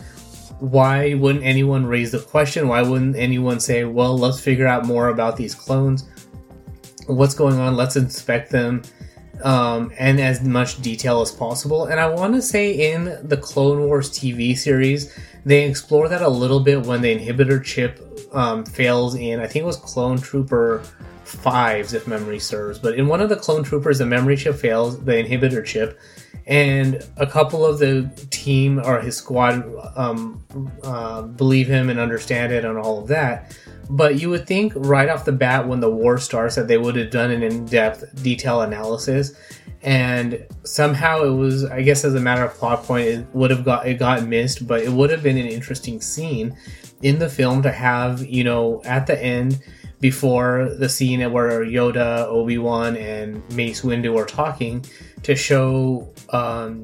why 0.60 1.14
wouldn't 1.14 1.44
anyone 1.44 1.84
raise 1.84 2.12
the 2.12 2.20
question? 2.20 2.68
Why 2.68 2.82
wouldn't 2.82 3.16
anyone 3.16 3.58
say, 3.58 3.84
well, 3.84 4.16
let's 4.16 4.38
figure 4.38 4.66
out 4.66 4.86
more 4.86 5.08
about 5.08 5.36
these 5.36 5.54
clones? 5.54 6.08
What's 7.08 7.34
going 7.34 7.58
on? 7.58 7.76
Let's 7.76 7.96
inspect 7.96 8.52
them 8.52 8.82
um, 9.42 9.92
and 9.98 10.20
as 10.20 10.42
much 10.42 10.80
detail 10.80 11.20
as 11.20 11.32
possible. 11.32 11.86
And 11.86 11.98
I 11.98 12.08
want 12.08 12.34
to 12.34 12.42
say 12.42 12.92
in 12.92 13.18
the 13.26 13.36
Clone 13.36 13.86
Wars 13.86 14.10
TV 14.10 14.56
series, 14.56 15.16
they 15.44 15.68
explore 15.68 16.08
that 16.08 16.22
a 16.22 16.28
little 16.28 16.60
bit 16.60 16.86
when 16.86 17.02
the 17.02 17.16
inhibitor 17.18 17.62
chip 17.62 18.11
um, 18.32 18.64
fails 18.64 19.14
in, 19.14 19.40
I 19.40 19.46
think 19.46 19.62
it 19.62 19.66
was 19.66 19.76
Clone 19.76 20.18
Trooper 20.18 20.82
Fives, 21.24 21.94
if 21.94 22.06
memory 22.06 22.38
serves. 22.38 22.78
But 22.78 22.94
in 22.96 23.06
one 23.06 23.20
of 23.20 23.28
the 23.28 23.36
Clone 23.36 23.62
Troopers, 23.62 23.98
the 23.98 24.06
memory 24.06 24.36
chip 24.36 24.56
fails, 24.56 25.02
the 25.02 25.12
inhibitor 25.12 25.64
chip, 25.64 25.98
and 26.46 27.02
a 27.16 27.26
couple 27.26 27.64
of 27.64 27.78
the 27.78 28.10
team 28.30 28.80
or 28.84 29.00
his 29.00 29.16
squad 29.16 29.64
um, 29.96 30.44
uh, 30.82 31.22
believe 31.22 31.68
him 31.68 31.88
and 31.88 32.00
understand 32.00 32.52
it 32.52 32.64
and 32.64 32.76
all 32.76 32.98
of 32.98 33.08
that. 33.08 33.56
But 33.88 34.20
you 34.20 34.30
would 34.30 34.46
think 34.46 34.72
right 34.74 35.08
off 35.08 35.24
the 35.24 35.32
bat 35.32 35.68
when 35.68 35.80
the 35.80 35.90
war 35.90 36.18
starts 36.18 36.56
that 36.56 36.68
they 36.68 36.78
would 36.78 36.96
have 36.96 37.10
done 37.10 37.30
an 37.30 37.42
in-depth 37.42 38.22
detail 38.22 38.62
analysis, 38.62 39.34
and 39.82 40.46
somehow 40.64 41.22
it 41.22 41.30
was, 41.30 41.64
I 41.64 41.82
guess, 41.82 42.04
as 42.04 42.14
a 42.14 42.20
matter 42.20 42.44
of 42.44 42.54
plot 42.54 42.84
point, 42.84 43.06
it 43.06 43.26
would 43.32 43.50
have 43.50 43.64
got 43.64 43.86
it 43.86 43.94
got 43.94 44.26
missed. 44.26 44.66
But 44.66 44.82
it 44.82 44.90
would 44.90 45.10
have 45.10 45.22
been 45.22 45.36
an 45.36 45.46
interesting 45.46 46.00
scene 46.00 46.56
in 47.02 47.18
the 47.18 47.28
film 47.28 47.62
to 47.62 47.72
have, 47.72 48.24
you 48.24 48.44
know, 48.44 48.80
at 48.84 49.06
the 49.06 49.22
end 49.22 49.60
before 50.00 50.74
the 50.78 50.88
scene 50.88 51.20
where 51.32 51.64
Yoda, 51.64 52.26
Obi 52.26 52.58
Wan, 52.58 52.96
and 52.96 53.42
Mace 53.54 53.82
Windu 53.82 54.18
are 54.18 54.26
talking 54.26 54.84
to 55.22 55.36
show 55.36 56.08
um, 56.30 56.82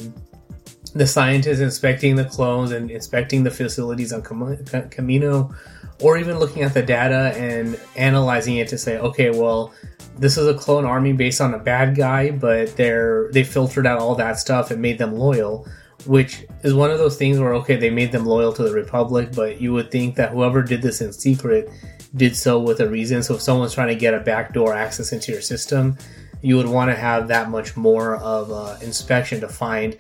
the 0.95 1.07
scientists 1.07 1.61
inspecting 1.61 2.17
the 2.17 2.25
clones 2.25 2.71
and 2.71 2.91
inspecting 2.91 3.43
the 3.43 3.51
facilities 3.51 4.13
on 4.13 4.23
Kamino, 4.23 5.55
or 6.01 6.17
even 6.17 6.39
looking 6.39 6.63
at 6.63 6.75
the 6.75 6.83
data 6.83 7.37
and 7.37 7.79
analyzing 7.97 8.57
it 8.57 8.69
to 8.69 8.79
say, 8.79 8.99
okay, 8.99 9.31
well, 9.31 9.73
this 10.17 10.37
is 10.37 10.47
a 10.47 10.55
clone 10.55 10.85
army 10.85 11.13
based 11.13 11.41
on 11.41 11.55
a 11.55 11.59
bad 11.59 11.97
guy, 11.97 12.31
but 12.31 12.77
they're 12.77 13.31
they 13.33 13.45
filtered 13.45 13.87
out 13.87 13.99
all 13.99 14.15
that 14.15 14.39
stuff 14.39 14.71
and 14.71 14.81
made 14.81 14.99
them 14.99 15.15
loyal, 15.17 15.67
which 16.07 16.45
is 16.63 16.75
one 16.75 16.91
of 16.91 16.99
those 16.99 17.17
things 17.17 17.39
where 17.39 17.55
okay, 17.55 17.77
they 17.77 17.91
made 17.91 18.13
them 18.13 18.25
loyal 18.25 18.53
to 18.53 18.63
the 18.63 18.73
Republic, 18.73 19.31
but 19.35 19.61
you 19.61 19.73
would 19.73 19.91
think 19.91 20.17
that 20.17 20.33
whoever 20.33 20.63
did 20.63 20.83
this 20.83 21.01
in 21.01 21.13
secret 21.13 21.71
did 22.17 22.37
so 22.37 22.59
with 22.59 22.81
a 22.81 22.89
reason. 22.89 23.23
So 23.23 23.35
if 23.35 23.43
someone's 23.43 23.75
trying 23.75 23.89
to 23.89 23.95
get 23.95 24.15
a 24.15 24.21
backdoor 24.21 24.75
access 24.75 25.13
into 25.13 25.33
your 25.33 25.43
system, 25.43 25.97
you 26.43 26.57
would 26.57 26.69
want 26.69 26.91
to 26.91 26.97
have 26.97 27.29
that 27.29 27.51
much 27.51 27.77
more 27.77 28.17
of 28.17 28.83
inspection 28.83 29.41
to 29.41 29.49
find 29.49 29.97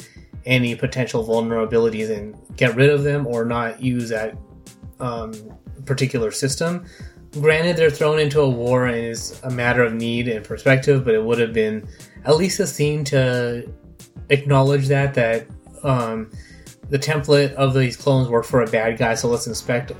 any 0.46 0.74
potential 0.74 1.26
vulnerabilities 1.26 2.10
and 2.16 2.36
get 2.56 2.74
rid 2.74 2.90
of 2.90 3.02
them 3.02 3.26
or 3.26 3.44
not 3.44 3.82
use 3.82 4.08
that 4.08 4.36
um, 5.00 5.32
particular 5.84 6.30
system. 6.30 6.86
Granted, 7.32 7.76
they're 7.76 7.90
thrown 7.90 8.18
into 8.18 8.40
a 8.40 8.48
war 8.48 8.86
and 8.86 8.96
it's 8.96 9.42
a 9.42 9.50
matter 9.50 9.82
of 9.82 9.92
need 9.92 10.28
and 10.28 10.44
perspective, 10.44 11.04
but 11.04 11.14
it 11.14 11.22
would 11.22 11.38
have 11.38 11.52
been 11.52 11.86
at 12.24 12.36
least 12.36 12.60
a 12.60 12.66
scene 12.66 13.04
to 13.04 13.70
acknowledge 14.30 14.88
that 14.88 15.14
that 15.14 15.46
um, 15.84 16.30
the 16.90 16.98
template 16.98 17.52
of 17.54 17.74
these 17.74 17.96
clones 17.96 18.28
work 18.28 18.44
for 18.44 18.62
a 18.62 18.66
bad 18.70 18.98
guy. 18.98 19.14
So 19.14 19.28
let's 19.28 19.46
inspect 19.46 19.92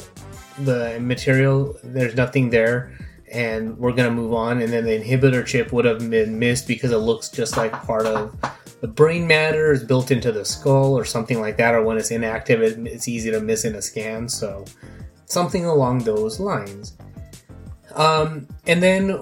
the 0.61 0.99
material. 1.01 1.77
There's 1.83 2.15
nothing 2.15 2.51
there 2.51 2.93
and 3.33 3.77
we're 3.79 3.93
to 3.93 4.11
move 4.11 4.33
on. 4.33 4.61
And 4.61 4.73
then 4.73 4.85
the 4.85 4.99
inhibitor 4.99 5.45
chip 5.45 5.73
would 5.73 5.85
have 5.85 6.11
been 6.11 6.39
missed 6.39 6.67
because 6.67 6.93
it 6.93 6.99
looks 6.99 7.29
just 7.29 7.57
like 7.57 7.73
part 7.73 8.07
of 8.07 8.35
the 8.81 8.89
brain 8.89 9.27
matter 9.27 9.73
is 9.73 9.85
built 9.85 10.11
into 10.11 10.33
the 10.33 10.45
skull 10.45 10.97
or 10.97 11.05
something 11.05 11.41
like 11.41 11.57
that. 11.57 11.75
Or 11.75 11.83
when 11.83 11.99
it's 11.99 12.11
inactive, 12.11 12.63
it, 12.63 12.79
it's 12.87 13.09
easy 13.09 13.31
to 13.31 13.41
miss 13.41 13.65
in 13.65 13.75
a 13.75 13.83
scan. 13.83 14.29
So 14.29 14.65
something 15.27 15.65
along 15.65 16.01
those 16.01 16.41
lines. 16.41 16.97
Um, 17.95 18.47
and 18.67 18.83
then 18.83 19.19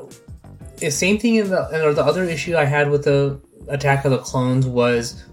the 0.77 0.91
same 0.91 1.19
thing 1.19 1.37
in 1.37 1.49
the 1.49 1.87
or 1.87 1.95
the 1.95 2.05
other 2.05 2.25
issue 2.25 2.57
I 2.57 2.65
had 2.65 2.91
with 2.91 3.05
the 3.05 3.41
Attack 3.69 4.05
of 4.05 4.13
the 4.13 4.19
Clones 4.19 4.67
was 4.67 5.25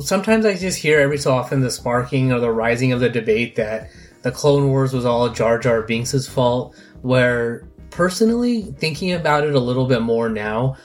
sometimes 0.00 0.46
I 0.46 0.54
just 0.54 0.78
hear 0.78 1.00
every 1.00 1.18
so 1.18 1.32
often 1.32 1.60
the 1.60 1.70
sparking 1.70 2.32
or 2.32 2.40
the 2.40 2.50
rising 2.50 2.92
of 2.92 3.00
the 3.00 3.08
debate 3.08 3.56
that 3.56 3.90
the 4.22 4.30
Clone 4.30 4.68
Wars 4.68 4.92
was 4.92 5.04
all 5.04 5.28
Jar 5.30 5.58
Jar 5.58 5.82
Binks' 5.82 6.26
fault 6.26 6.74
where 7.02 7.66
personally 7.90 8.62
thinking 8.78 9.12
about 9.12 9.44
it 9.44 9.54
a 9.54 9.60
little 9.60 9.86
bit 9.86 10.02
more 10.02 10.28
now, 10.28 10.76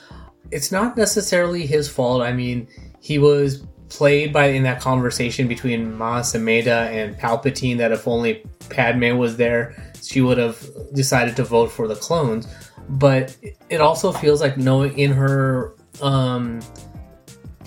it's 0.50 0.72
not 0.72 0.96
necessarily 0.96 1.66
his 1.66 1.88
fault. 1.88 2.22
I 2.22 2.32
mean, 2.32 2.68
he 3.00 3.18
was 3.18 3.64
played 3.88 4.32
by 4.32 4.46
in 4.46 4.62
that 4.64 4.80
conversation 4.80 5.46
between 5.48 5.96
Mas 5.96 6.32
Amedda 6.32 6.88
and 6.90 7.16
Palpatine 7.16 7.78
that 7.78 7.92
if 7.92 8.08
only 8.08 8.44
Padme 8.68 9.16
was 9.16 9.36
there, 9.36 9.92
she 10.02 10.20
would 10.20 10.38
have 10.38 10.66
decided 10.92 11.36
to 11.36 11.44
vote 11.44 11.70
for 11.70 11.86
the 11.86 11.96
clones. 11.96 12.46
But 12.88 13.36
it 13.68 13.80
also 13.80 14.12
feels 14.12 14.40
like 14.40 14.56
knowing 14.56 14.98
in 14.98 15.12
her 15.12 15.74
um, 16.02 16.60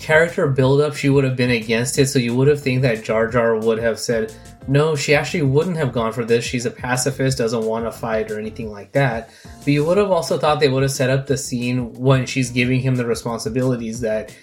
character 0.00 0.48
build-up, 0.48 0.96
she 0.96 1.08
would 1.10 1.24
have 1.24 1.36
been 1.36 1.50
against 1.50 1.98
it. 1.98 2.08
So 2.08 2.18
you 2.18 2.34
would 2.34 2.48
have 2.48 2.60
think 2.60 2.82
that 2.82 3.04
Jar 3.04 3.28
Jar 3.28 3.56
would 3.56 3.78
have 3.78 3.98
said, 3.98 4.34
no, 4.66 4.96
she 4.96 5.14
actually 5.14 5.42
wouldn't 5.42 5.76
have 5.76 5.92
gone 5.92 6.12
for 6.12 6.24
this. 6.24 6.44
She's 6.44 6.66
a 6.66 6.70
pacifist, 6.70 7.38
doesn't 7.38 7.64
want 7.64 7.84
to 7.84 7.92
fight 7.92 8.30
or 8.30 8.38
anything 8.38 8.70
like 8.70 8.92
that. 8.92 9.30
But 9.58 9.68
you 9.68 9.84
would 9.84 9.98
have 9.98 10.10
also 10.10 10.38
thought 10.38 10.60
they 10.60 10.68
would 10.68 10.82
have 10.82 10.92
set 10.92 11.10
up 11.10 11.26
the 11.26 11.36
scene 11.36 11.92
when 11.94 12.26
she's 12.26 12.50
giving 12.50 12.80
him 12.80 12.94
the 12.96 13.06
responsibilities 13.06 14.00
that 14.00 14.36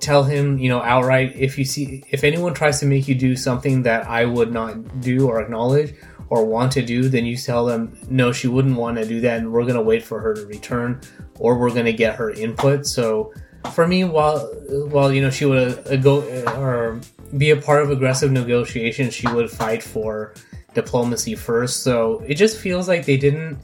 tell 0.00 0.22
him, 0.22 0.58
you 0.58 0.68
know, 0.68 0.82
outright 0.82 1.34
if 1.34 1.56
you 1.56 1.64
see 1.64 2.04
if 2.10 2.24
anyone 2.24 2.52
tries 2.52 2.78
to 2.80 2.86
make 2.86 3.08
you 3.08 3.14
do 3.14 3.34
something 3.34 3.82
that 3.82 4.06
I 4.06 4.24
would 4.24 4.52
not 4.52 5.00
do 5.00 5.26
or 5.28 5.40
acknowledge 5.40 5.94
or 6.28 6.44
want 6.44 6.72
to 6.72 6.82
do, 6.82 7.08
then 7.08 7.24
you 7.24 7.36
tell 7.36 7.64
them 7.64 7.96
no, 8.08 8.32
she 8.32 8.48
wouldn't 8.48 8.76
want 8.76 8.98
to 8.98 9.06
do 9.06 9.20
that, 9.20 9.38
and 9.38 9.52
we're 9.52 9.62
going 9.62 9.74
to 9.74 9.82
wait 9.82 10.02
for 10.02 10.20
her 10.20 10.34
to 10.34 10.46
return, 10.46 11.00
or 11.38 11.58
we're 11.58 11.70
going 11.70 11.86
to 11.86 11.92
get 11.92 12.14
her 12.16 12.30
input. 12.30 12.86
So 12.86 13.32
for 13.72 13.86
me, 13.86 14.04
while 14.04 14.40
while 14.88 15.12
you 15.12 15.22
know 15.22 15.30
she 15.30 15.44
would 15.44 15.86
uh, 15.86 15.96
go 15.96 16.20
uh, 16.46 16.60
or 16.60 17.00
be 17.36 17.50
a 17.50 17.56
part 17.56 17.82
of 17.82 17.90
aggressive 17.90 18.30
negotiations, 18.30 19.14
she 19.14 19.28
would 19.28 19.50
fight 19.50 19.82
for 19.82 20.34
diplomacy 20.74 21.34
first. 21.34 21.82
So 21.82 22.22
it 22.26 22.34
just 22.34 22.58
feels 22.58 22.88
like 22.88 23.06
they 23.06 23.16
didn't 23.16 23.58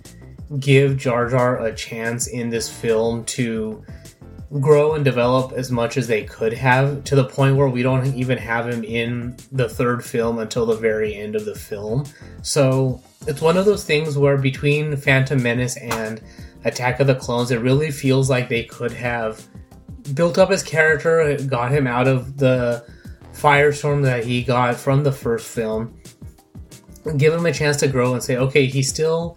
give 0.59 0.97
Jar 0.97 1.28
Jar 1.28 1.64
a 1.64 1.75
chance 1.75 2.26
in 2.26 2.50
this 2.50 2.69
film 2.69 3.25
to 3.26 3.85
grow 4.59 4.95
and 4.95 5.04
develop 5.04 5.52
as 5.52 5.71
much 5.71 5.97
as 5.97 6.09
they 6.09 6.25
could 6.25 6.52
have 6.52 7.04
to 7.04 7.14
the 7.14 7.25
point 7.25 7.57
where 7.57 7.69
we 7.69 7.85
don't 7.85 8.14
even 8.16 8.37
have 8.37 8.69
him 8.69 8.83
in 8.83 9.37
the 9.52 9.69
third 9.69 10.04
film 10.04 10.40
until 10.40 10.66
the 10.66 10.75
very 10.75 11.14
end 11.14 11.37
of 11.37 11.45
the 11.45 11.54
film. 11.54 12.04
So 12.42 13.00
it's 13.28 13.40
one 13.40 13.57
of 13.57 13.64
those 13.64 13.85
things 13.85 14.19
where 14.19 14.37
between 14.37 14.97
Phantom 14.97 15.40
Menace 15.40 15.76
and 15.76 16.21
Attack 16.64 16.99
of 16.99 17.07
the 17.07 17.14
Clones, 17.14 17.52
it 17.52 17.61
really 17.61 17.92
feels 17.92 18.28
like 18.28 18.49
they 18.49 18.64
could 18.64 18.92
have 18.92 19.47
built 20.14 20.38
up 20.38 20.50
his 20.50 20.62
character, 20.62 21.37
got 21.47 21.73
him 21.73 21.87
out 21.87 22.09
of 22.09 22.37
the 22.37 22.85
firestorm 23.33 24.02
that 24.02 24.25
he 24.25 24.43
got 24.43 24.76
from 24.76 25.02
the 25.02 25.12
first 25.12 25.47
film, 25.47 25.95
give 27.17 27.33
him 27.33 27.47
a 27.47 27.52
chance 27.52 27.76
to 27.79 27.88
grow 27.88 28.12
and 28.12 28.23
say, 28.23 28.37
okay, 28.37 28.67
he's 28.67 28.88
still 28.88 29.37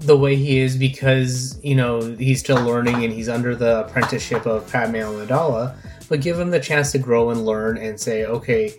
the 0.00 0.16
way 0.16 0.36
he 0.36 0.58
is 0.58 0.76
because 0.76 1.58
you 1.64 1.74
know 1.74 2.00
he's 2.16 2.40
still 2.40 2.62
learning 2.62 3.02
and 3.02 3.12
he's 3.12 3.28
under 3.28 3.56
the 3.56 3.80
apprenticeship 3.80 4.46
of 4.46 4.70
Padme 4.70 4.96
Amidala, 4.96 5.76
but 6.08 6.20
give 6.20 6.38
him 6.38 6.50
the 6.50 6.60
chance 6.60 6.92
to 6.92 6.98
grow 6.98 7.30
and 7.30 7.44
learn 7.44 7.78
and 7.78 7.98
say, 7.98 8.26
okay, 8.26 8.72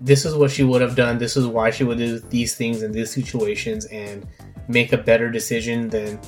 this 0.00 0.24
is 0.24 0.34
what 0.34 0.50
she 0.50 0.62
would 0.62 0.80
have 0.80 0.94
done. 0.94 1.18
This 1.18 1.36
is 1.36 1.46
why 1.46 1.70
she 1.70 1.84
would 1.84 1.98
do 1.98 2.18
these 2.18 2.54
things 2.54 2.82
in 2.82 2.92
these 2.92 3.10
situations 3.10 3.86
and 3.86 4.26
make 4.68 4.92
a 4.92 4.98
better 4.98 5.30
decision 5.30 5.88
than 5.88 6.20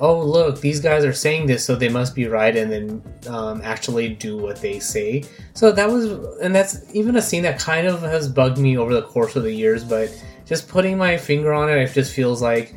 oh 0.00 0.20
look 0.20 0.60
these 0.60 0.80
guys 0.80 1.04
are 1.04 1.12
saying 1.12 1.46
this 1.46 1.64
so 1.64 1.74
they 1.74 1.88
must 1.88 2.14
be 2.14 2.26
right 2.26 2.56
and 2.56 2.70
then 2.70 3.02
um, 3.28 3.60
actually 3.62 4.08
do 4.08 4.36
what 4.36 4.60
they 4.60 4.78
say. 4.78 5.24
So 5.54 5.72
that 5.72 5.88
was 5.88 6.06
and 6.38 6.54
that's 6.54 6.82
even 6.94 7.16
a 7.16 7.22
scene 7.22 7.42
that 7.42 7.58
kind 7.58 7.86
of 7.86 8.00
has 8.02 8.28
bugged 8.28 8.58
me 8.58 8.76
over 8.76 8.94
the 8.94 9.02
course 9.02 9.36
of 9.36 9.42
the 9.42 9.52
years 9.52 9.84
but 9.84 10.10
just 10.46 10.68
putting 10.68 10.98
my 10.98 11.16
finger 11.16 11.52
on 11.52 11.70
it 11.70 11.76
it 11.78 11.92
just 11.92 12.12
feels 12.12 12.42
like 12.42 12.74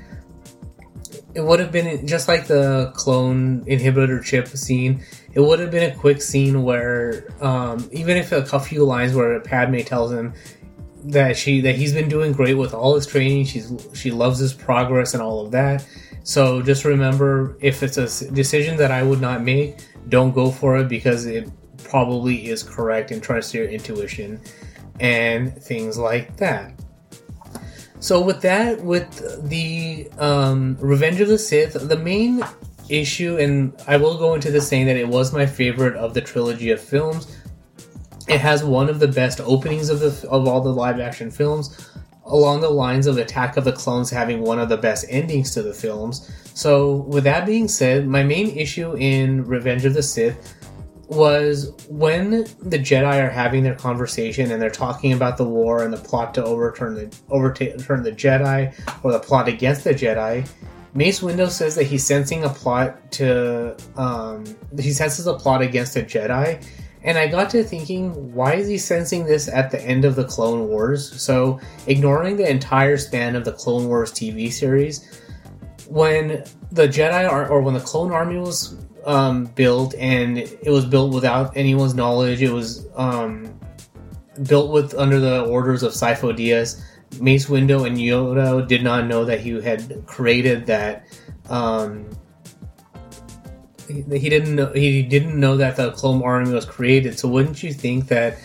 it 1.34 1.42
would 1.42 1.60
have 1.60 1.72
been 1.72 2.08
just 2.08 2.28
like 2.28 2.48
the 2.48 2.92
clone 2.96 3.64
inhibitor 3.66 4.24
chip 4.24 4.48
scene 4.48 5.04
it 5.34 5.40
would 5.40 5.60
have 5.60 5.70
been 5.70 5.92
a 5.92 5.96
quick 5.96 6.22
scene 6.22 6.64
where 6.64 7.28
um, 7.42 7.88
even 7.92 8.18
if 8.18 8.32
a 8.32 8.60
few 8.60 8.84
lines 8.84 9.14
where 9.14 9.40
padme 9.42 9.80
tells 9.80 10.12
him 10.12 10.34
that 11.04 11.38
she 11.38 11.62
that 11.62 11.76
he's 11.76 11.94
been 11.94 12.10
doing 12.10 12.32
great 12.32 12.56
with 12.56 12.74
all 12.74 12.96
his 12.96 13.06
training 13.06 13.46
she's 13.46 13.72
she 13.94 14.10
loves 14.10 14.40
his 14.40 14.54
progress 14.54 15.14
and 15.14 15.22
all 15.22 15.46
of 15.46 15.52
that 15.52 15.86
so 16.28 16.62
just 16.62 16.84
remember 16.84 17.58
if 17.62 17.82
it's 17.84 17.96
a 17.96 18.32
decision 18.32 18.76
that 18.78 18.92
I 18.92 19.02
would 19.02 19.22
not 19.22 19.44
make, 19.44 19.78
don't 20.10 20.34
go 20.34 20.52
for 20.52 20.78
it 20.78 20.90
because 20.90 21.26
it 21.26 21.50
probably 21.86 22.50
is 22.50 22.64
correct 22.64 23.12
and 23.12 23.24
trust 23.24 23.54
your 23.54 23.64
intuition 23.64 24.42
and 25.00 25.56
things 25.58 25.98
like 25.98 26.36
that. 26.36 26.74
So 28.02 28.20
with 28.20 28.42
that, 28.42 28.82
with 28.84 29.50
the 29.50 30.10
um, 30.18 30.76
Revenge 30.82 31.22
of 31.22 31.30
the 31.30 31.38
Sith, 31.38 31.88
the 31.88 31.96
main 31.96 32.44
issue, 32.90 33.38
and 33.38 33.74
I 33.88 33.96
will 33.96 34.18
go 34.18 34.34
into 34.34 34.52
this 34.52 34.68
saying 34.68 34.88
that 34.88 34.98
it 34.98 35.08
was 35.08 35.32
my 35.32 35.46
favorite 35.46 35.96
of 35.96 36.14
the 36.14 36.20
trilogy 36.20 36.72
of 36.72 36.82
films. 36.82 37.38
It 38.28 38.42
has 38.42 38.66
one 38.66 38.90
of 38.90 39.00
the 39.00 39.08
best 39.08 39.40
openings 39.40 39.90
of 39.90 40.02
the 40.02 40.28
of 40.28 40.46
all 40.46 40.60
the 40.60 40.74
live 40.74 41.00
action 41.00 41.32
films, 41.32 41.90
along 42.28 42.62
the 42.62 42.70
lines 42.70 43.08
of 43.08 43.18
Attack 43.18 43.58
of 43.58 43.64
the 43.64 43.72
Clones 43.72 44.10
having 44.10 44.42
one 44.42 44.60
of 44.60 44.70
the 44.70 44.78
best 44.78 45.06
endings 45.10 45.52
to 45.54 45.64
the 45.64 45.74
films. 45.74 46.32
So 46.54 46.98
with 47.08 47.24
that 47.26 47.46
being 47.46 47.68
said, 47.68 48.08
my 48.08 48.24
main 48.24 48.50
issue 48.56 48.96
in 48.96 49.46
Revenge 49.46 49.86
of 49.86 49.94
the 49.94 50.04
Sith 50.04 50.56
was 51.08 51.72
when 51.88 52.46
the 52.62 52.78
Jedi 52.78 53.24
are 53.24 53.30
having 53.30 53.64
their 53.64 53.76
conversation 53.76 54.52
and 54.52 54.62
they're 54.62 54.70
talking 54.70 55.14
about 55.14 55.38
the 55.38 55.46
war 55.46 55.84
and 55.84 55.94
the 55.94 55.98
plot 55.98 56.34
to 56.34 56.44
overturn 56.44 56.96
the 56.96 57.18
overturn 57.30 58.04
the 58.04 58.12
Jedi 58.12 58.74
or 59.04 59.12
the 59.12 59.20
plot 59.20 59.48
against 59.48 59.84
the 59.84 59.94
Jedi. 59.94 60.48
Mace 60.94 61.20
Windu 61.20 61.50
says 61.50 61.76
that 61.76 61.84
he's 61.84 62.04
sensing 62.04 62.44
a 62.44 62.50
plot 62.50 63.12
to 63.14 63.78
um, 63.96 64.44
he 64.80 64.92
senses 64.92 65.28
a 65.28 65.34
plot 65.34 65.62
against 65.62 65.94
the 65.94 66.04
Jedi, 66.04 66.66
and 67.08 67.18
I 67.18 67.26
got 67.26 67.50
to 67.52 67.64
thinking, 67.64 68.34
why 68.34 68.56
is 68.56 68.68
he 68.68 68.78
sensing 68.78 69.26
this 69.26 69.48
at 69.48 69.72
the 69.72 69.82
end 69.82 70.04
of 70.04 70.18
the 70.18 70.26
Clone 70.26 70.68
Wars? 70.68 71.20
So 71.22 71.58
ignoring 71.88 72.36
the 72.36 72.48
entire 72.50 72.98
span 72.98 73.38
of 73.38 73.46
the 73.46 73.54
Clone 73.54 73.88
Wars 73.88 74.12
TV 74.12 74.52
series, 74.52 75.22
when 75.88 76.44
the 76.70 76.86
Jedi 76.86 77.28
are, 77.28 77.48
or 77.48 77.62
when 77.62 77.74
the 77.74 77.80
Clone 77.80 78.12
Army 78.12 78.40
was 78.40 78.76
um, 79.06 79.46
built, 79.46 79.96
and 79.96 80.38
it 80.38 80.70
was 80.70 80.86
built 80.86 81.14
without 81.14 81.56
anyone's 81.56 81.96
knowledge. 81.96 82.42
It 82.42 82.52
was 82.52 82.86
um, 82.98 83.58
built 84.44 84.74
with 84.74 84.94
under 84.96 85.22
the 85.22 85.46
orders 85.46 85.84
of 85.84 85.94
Sifo 85.94 86.36
Dyas. 86.36 86.84
Mace 87.22 87.46
Windu 87.46 87.88
and 87.88 87.96
Yoda 87.96 88.68
did 88.68 88.84
not 88.84 89.08
know 89.08 89.24
that 89.24 89.40
he 89.40 89.62
had 89.62 90.06
created 90.08 90.66
that. 90.66 91.08
Um, 91.50 92.10
he, 93.88 94.30
didn't 94.30 94.56
know 94.56 94.72
he 94.74 95.02
didn't 95.04 95.40
know 95.40 95.58
that 95.58 95.76
the 95.76 95.92
clone 95.92 96.22
army 96.24 96.54
was 96.54 96.66
created. 96.66 97.18
So 97.18 97.28
wouldn't 97.28 97.64
you 97.64 97.74
think 97.74 98.08
that 98.08 98.38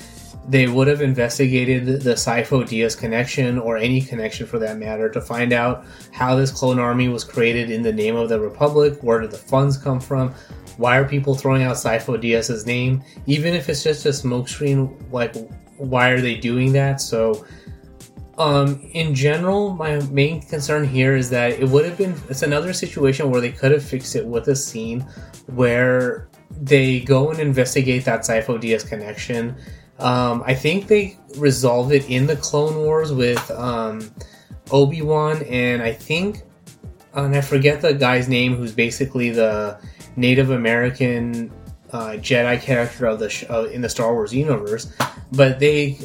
they 0.48 0.66
would 0.66 0.88
have 0.88 1.00
investigated 1.00 2.02
the 2.02 2.14
Sifo 2.14 2.64
Dyas 2.64 2.98
connection 2.98 3.58
or 3.58 3.76
any 3.76 4.00
connection 4.00 4.46
for 4.46 4.58
that 4.58 4.76
matter 4.76 5.08
to 5.08 5.20
find 5.20 5.52
out 5.52 5.84
how 6.10 6.34
this 6.34 6.50
clone 6.50 6.78
army 6.78 7.08
was 7.08 7.22
created 7.22 7.70
in 7.70 7.82
the 7.82 7.92
name 7.92 8.16
of 8.16 8.28
the 8.28 8.40
Republic? 8.40 8.98
Where 9.02 9.20
did 9.20 9.30
the 9.30 9.38
funds 9.38 9.76
come 9.76 10.00
from? 10.00 10.34
Why 10.78 10.98
are 10.98 11.06
people 11.06 11.34
throwing 11.34 11.62
out 11.62 11.76
Sifo 11.76 12.20
Dyas's 12.20 12.66
name? 12.66 13.02
Even 13.26 13.54
if 13.54 13.68
it's 13.68 13.82
just 13.82 14.06
a 14.06 14.10
smokescreen, 14.10 14.92
like 15.12 15.36
why 15.76 16.10
are 16.10 16.20
they 16.20 16.34
doing 16.34 16.72
that? 16.72 17.00
So 17.00 17.46
um, 18.38 18.80
in 18.92 19.14
general, 19.14 19.74
my 19.74 20.00
main 20.10 20.40
concern 20.40 20.86
here 20.86 21.16
is 21.16 21.28
that 21.30 21.52
it 21.52 21.68
would 21.68 21.84
have 21.84 21.98
been 21.98 22.14
it's 22.28 22.42
another 22.42 22.72
situation 22.72 23.30
where 23.30 23.40
they 23.40 23.52
could 23.52 23.72
have 23.72 23.84
fixed 23.84 24.16
it 24.16 24.26
with 24.26 24.48
a 24.48 24.56
scene 24.56 25.00
where 25.46 26.28
they 26.50 27.00
go 27.00 27.30
and 27.30 27.38
investigate 27.40 28.04
that 28.06 28.20
Sifo 28.20 28.60
Dyas 28.60 28.86
connection. 28.88 29.54
Um, 29.98 30.42
I 30.46 30.54
think 30.54 30.86
they 30.86 31.18
resolve 31.36 31.92
it 31.92 32.08
in 32.08 32.26
the 32.26 32.36
Clone 32.36 32.76
Wars 32.76 33.12
with 33.12 33.50
um, 33.50 34.10
Obi 34.70 35.02
Wan, 35.02 35.42
and 35.42 35.82
I 35.82 35.92
think, 35.92 36.42
and 37.14 37.36
I 37.36 37.40
forget 37.40 37.82
the 37.82 37.92
guy's 37.92 38.28
name, 38.28 38.56
who's 38.56 38.72
basically 38.72 39.30
the 39.30 39.78
Native 40.16 40.50
American 40.50 41.52
uh, 41.92 42.12
Jedi 42.12 42.60
character 42.60 43.06
of 43.06 43.18
the 43.18 43.28
sh- 43.28 43.44
uh, 43.50 43.64
in 43.64 43.82
the 43.82 43.88
Star 43.88 44.14
Wars 44.14 44.34
universe. 44.34 44.92
But 45.32 45.58
they 45.58 45.98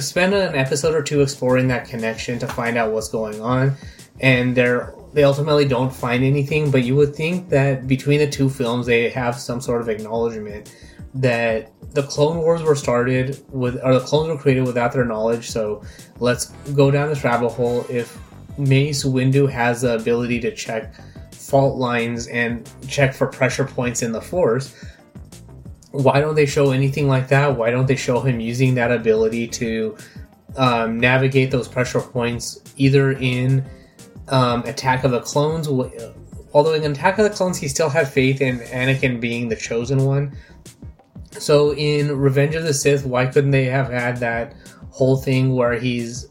spend 0.00 0.34
an 0.34 0.54
episode 0.54 0.94
or 0.94 1.02
two 1.02 1.20
exploring 1.20 1.68
that 1.68 1.88
connection 1.88 2.38
to 2.38 2.46
find 2.46 2.76
out 2.76 2.92
what's 2.92 3.08
going 3.08 3.40
on, 3.40 3.74
and 4.20 4.56
they're 4.56 4.94
they 5.12 5.22
ultimately 5.22 5.66
don't 5.66 5.94
find 5.94 6.24
anything. 6.24 6.70
But 6.70 6.84
you 6.84 6.96
would 6.96 7.14
think 7.14 7.48
that 7.50 7.86
between 7.86 8.18
the 8.18 8.28
two 8.28 8.50
films, 8.50 8.86
they 8.86 9.10
have 9.10 9.36
some 9.36 9.60
sort 9.60 9.80
of 9.80 9.88
acknowledgement 9.88 10.74
that 11.14 11.72
the 11.92 12.02
Clone 12.02 12.38
Wars 12.38 12.62
were 12.62 12.74
started 12.74 13.44
with, 13.50 13.78
or 13.84 13.94
the 13.94 14.00
clones 14.00 14.28
were 14.28 14.36
created 14.36 14.66
without 14.66 14.92
their 14.92 15.04
knowledge. 15.04 15.50
So 15.50 15.82
let's 16.18 16.46
go 16.74 16.90
down 16.90 17.08
this 17.08 17.22
rabbit 17.22 17.50
hole. 17.50 17.86
If 17.88 18.18
Mace 18.58 19.04
Windu 19.04 19.48
has 19.48 19.82
the 19.82 19.94
ability 19.94 20.40
to 20.40 20.54
check 20.54 20.94
fault 21.32 21.76
lines 21.76 22.26
and 22.26 22.68
check 22.88 23.14
for 23.14 23.28
pressure 23.28 23.64
points 23.64 24.02
in 24.02 24.10
the 24.10 24.20
Force, 24.20 24.74
why 25.94 26.18
don't 26.20 26.34
they 26.34 26.46
show 26.46 26.72
anything 26.72 27.06
like 27.06 27.28
that? 27.28 27.56
Why 27.56 27.70
don't 27.70 27.86
they 27.86 27.94
show 27.94 28.18
him 28.18 28.40
using 28.40 28.74
that 28.74 28.90
ability 28.90 29.46
to 29.46 29.96
um, 30.56 30.98
navigate 30.98 31.52
those 31.52 31.68
pressure 31.68 32.00
points 32.00 32.60
either 32.76 33.12
in 33.12 33.64
um, 34.26 34.64
Attack 34.64 35.04
of 35.04 35.12
the 35.12 35.20
Clones? 35.20 35.68
Although 35.68 36.74
in 36.74 36.90
Attack 36.90 37.18
of 37.18 37.30
the 37.30 37.30
Clones, 37.30 37.58
he 37.58 37.68
still 37.68 37.88
had 37.88 38.08
faith 38.08 38.40
in 38.40 38.58
Anakin 38.58 39.20
being 39.20 39.48
the 39.48 39.54
chosen 39.54 40.04
one. 40.04 40.36
So 41.30 41.74
in 41.74 42.18
Revenge 42.18 42.56
of 42.56 42.64
the 42.64 42.74
Sith, 42.74 43.06
why 43.06 43.26
couldn't 43.26 43.52
they 43.52 43.66
have 43.66 43.88
had 43.88 44.16
that 44.16 44.56
whole 44.90 45.16
thing 45.16 45.54
where 45.54 45.78
he's 45.78 46.26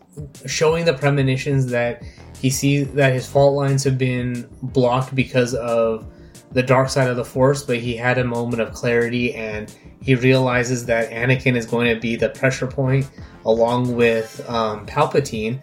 showing 0.45 0.83
the 0.83 0.93
premonitions 0.93 1.67
that 1.67 2.03
he 2.37 2.49
sees 2.49 2.91
that 2.95 3.13
his 3.13 3.25
fault 3.25 3.55
lines 3.55 3.85
have 3.85 3.97
been 3.97 4.45
blocked 4.61 5.15
because 5.15 5.53
of 5.53 6.05
the 6.53 6.63
dark 6.63 6.89
side 6.89 7.07
of 7.07 7.15
the 7.15 7.25
force, 7.25 7.63
but 7.63 7.77
he 7.77 7.95
had 7.95 8.17
a 8.17 8.23
moment 8.23 8.61
of 8.61 8.73
clarity 8.73 9.33
and 9.33 9.73
he 10.01 10.15
realizes 10.15 10.85
that 10.85 11.09
Anakin 11.09 11.55
is 11.55 11.65
going 11.65 11.93
to 11.93 11.99
be 11.99 12.15
the 12.15 12.29
pressure 12.29 12.67
point 12.67 13.09
along 13.45 13.95
with 13.95 14.47
um, 14.49 14.85
Palpatine. 14.85 15.59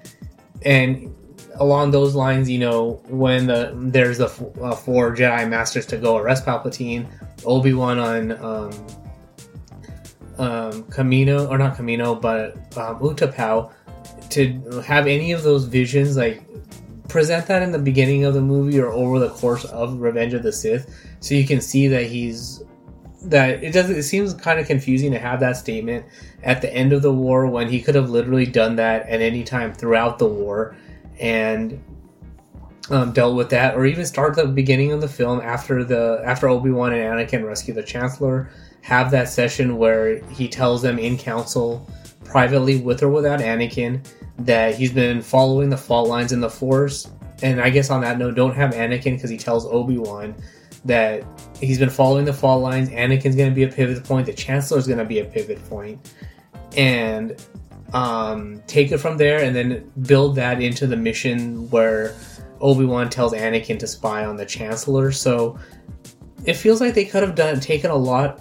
And 0.62 1.14
along 1.54 1.92
those 1.92 2.14
lines, 2.14 2.50
you 2.50 2.58
know, 2.58 3.02
when 3.08 3.46
the, 3.46 3.72
there's 3.76 4.18
the 4.18 4.26
uh, 4.60 4.74
four 4.74 5.14
Jedi 5.14 5.48
Masters 5.48 5.86
to 5.86 5.96
go 5.96 6.16
arrest 6.16 6.44
Palpatine, 6.44 7.06
Obi 7.44 7.72
Wan 7.72 7.98
on 7.98 8.32
um, 8.32 8.72
um, 10.38 10.82
Kamino, 10.84 11.48
or 11.48 11.58
not 11.58 11.76
Kamino, 11.76 12.20
but 12.20 12.56
um, 12.76 12.98
Utapau, 12.98 13.72
to 14.30 14.80
have 14.80 15.06
any 15.06 15.32
of 15.32 15.42
those 15.42 15.66
visions, 15.66 16.16
like 16.16 16.42
present 17.10 17.46
that 17.46 17.62
in 17.62 17.72
the 17.72 17.78
beginning 17.78 18.24
of 18.24 18.34
the 18.34 18.40
movie 18.40 18.80
or 18.80 18.88
over 18.88 19.18
the 19.18 19.30
course 19.30 19.64
of 19.66 20.00
Revenge 20.00 20.32
of 20.34 20.42
the 20.42 20.52
Sith, 20.52 20.92
so 21.20 21.34
you 21.34 21.46
can 21.46 21.60
see 21.60 21.88
that 21.88 22.06
he's 22.06 22.62
that 23.22 23.62
it 23.62 23.72
does. 23.72 23.90
It 23.90 24.04
seems 24.04 24.32
kind 24.34 24.58
of 24.58 24.66
confusing 24.66 25.12
to 25.12 25.18
have 25.18 25.40
that 25.40 25.56
statement 25.56 26.06
at 26.42 26.62
the 26.62 26.72
end 26.72 26.92
of 26.92 27.02
the 27.02 27.12
war 27.12 27.46
when 27.46 27.68
he 27.68 27.82
could 27.82 27.94
have 27.94 28.08
literally 28.08 28.46
done 28.46 28.76
that 28.76 29.06
at 29.08 29.20
any 29.20 29.44
time 29.44 29.74
throughout 29.74 30.18
the 30.18 30.26
war 30.26 30.74
and 31.18 31.82
um, 32.90 33.12
dealt 33.12 33.36
with 33.36 33.50
that, 33.50 33.74
or 33.74 33.86
even 33.86 34.04
start 34.04 34.34
the 34.34 34.46
beginning 34.46 34.92
of 34.92 35.00
the 35.00 35.08
film 35.08 35.40
after 35.40 35.84
the 35.84 36.22
after 36.24 36.48
Obi 36.48 36.70
Wan 36.70 36.92
and 36.92 37.02
Anakin 37.02 37.46
rescue 37.46 37.74
the 37.74 37.82
Chancellor. 37.82 38.50
Have 38.82 39.10
that 39.10 39.28
session 39.28 39.76
where 39.76 40.24
he 40.30 40.48
tells 40.48 40.80
them 40.80 40.98
in 40.98 41.18
council, 41.18 41.86
privately 42.24 42.78
with 42.78 43.02
or 43.02 43.10
without 43.10 43.40
Anakin, 43.40 44.00
that 44.44 44.74
he's 44.74 44.92
been 44.92 45.22
following 45.22 45.70
the 45.70 45.76
fault 45.76 46.08
lines 46.08 46.32
in 46.32 46.40
the 46.40 46.50
Force. 46.50 47.08
And 47.42 47.60
I 47.60 47.70
guess 47.70 47.90
on 47.90 48.02
that 48.02 48.18
note, 48.18 48.34
don't 48.34 48.54
have 48.54 48.72
Anakin 48.72 49.14
because 49.16 49.30
he 49.30 49.38
tells 49.38 49.66
Obi 49.66 49.98
Wan 49.98 50.34
that 50.84 51.24
he's 51.58 51.78
been 51.78 51.90
following 51.90 52.24
the 52.24 52.32
fault 52.32 52.62
lines. 52.62 52.88
Anakin's 52.90 53.36
going 53.36 53.48
to 53.48 53.54
be 53.54 53.64
a 53.64 53.68
pivot 53.68 54.04
point. 54.04 54.26
The 54.26 54.32
Chancellor's 54.32 54.86
going 54.86 54.98
to 54.98 55.04
be 55.04 55.20
a 55.20 55.24
pivot 55.24 55.62
point, 55.68 56.12
and 56.76 57.42
um, 57.92 58.62
take 58.66 58.92
it 58.92 58.98
from 58.98 59.16
there, 59.16 59.42
and 59.42 59.54
then 59.54 59.90
build 60.02 60.36
that 60.36 60.60
into 60.62 60.86
the 60.86 60.96
mission 60.96 61.68
where 61.70 62.14
Obi 62.60 62.84
Wan 62.84 63.10
tells 63.10 63.32
Anakin 63.32 63.78
to 63.78 63.86
spy 63.86 64.24
on 64.24 64.36
the 64.36 64.46
Chancellor. 64.46 65.12
So 65.12 65.58
it 66.44 66.54
feels 66.54 66.80
like 66.80 66.94
they 66.94 67.04
could 67.04 67.22
have 67.22 67.34
done 67.34 67.60
taken 67.60 67.90
a 67.90 67.96
lot 67.96 68.40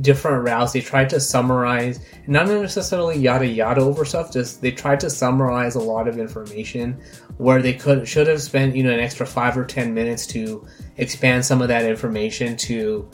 different 0.00 0.44
routes. 0.44 0.72
They 0.72 0.80
tried 0.80 1.10
to 1.10 1.20
summarize, 1.20 2.00
not 2.26 2.46
necessarily 2.46 3.18
yada 3.18 3.46
yada 3.46 3.80
over 3.80 4.04
stuff. 4.04 4.32
Just 4.32 4.60
they 4.60 4.70
tried 4.70 5.00
to 5.00 5.10
summarize 5.10 5.74
a 5.74 5.80
lot 5.80 6.08
of 6.08 6.18
information 6.18 7.00
where 7.38 7.62
they 7.62 7.72
could 7.72 8.06
should 8.06 8.26
have 8.26 8.42
spent 8.42 8.76
you 8.76 8.82
know 8.82 8.92
an 8.92 9.00
extra 9.00 9.26
five 9.26 9.56
or 9.56 9.64
ten 9.64 9.94
minutes 9.94 10.26
to 10.28 10.66
expand 10.96 11.44
some 11.44 11.62
of 11.62 11.68
that 11.68 11.84
information 11.84 12.56
to 12.56 13.08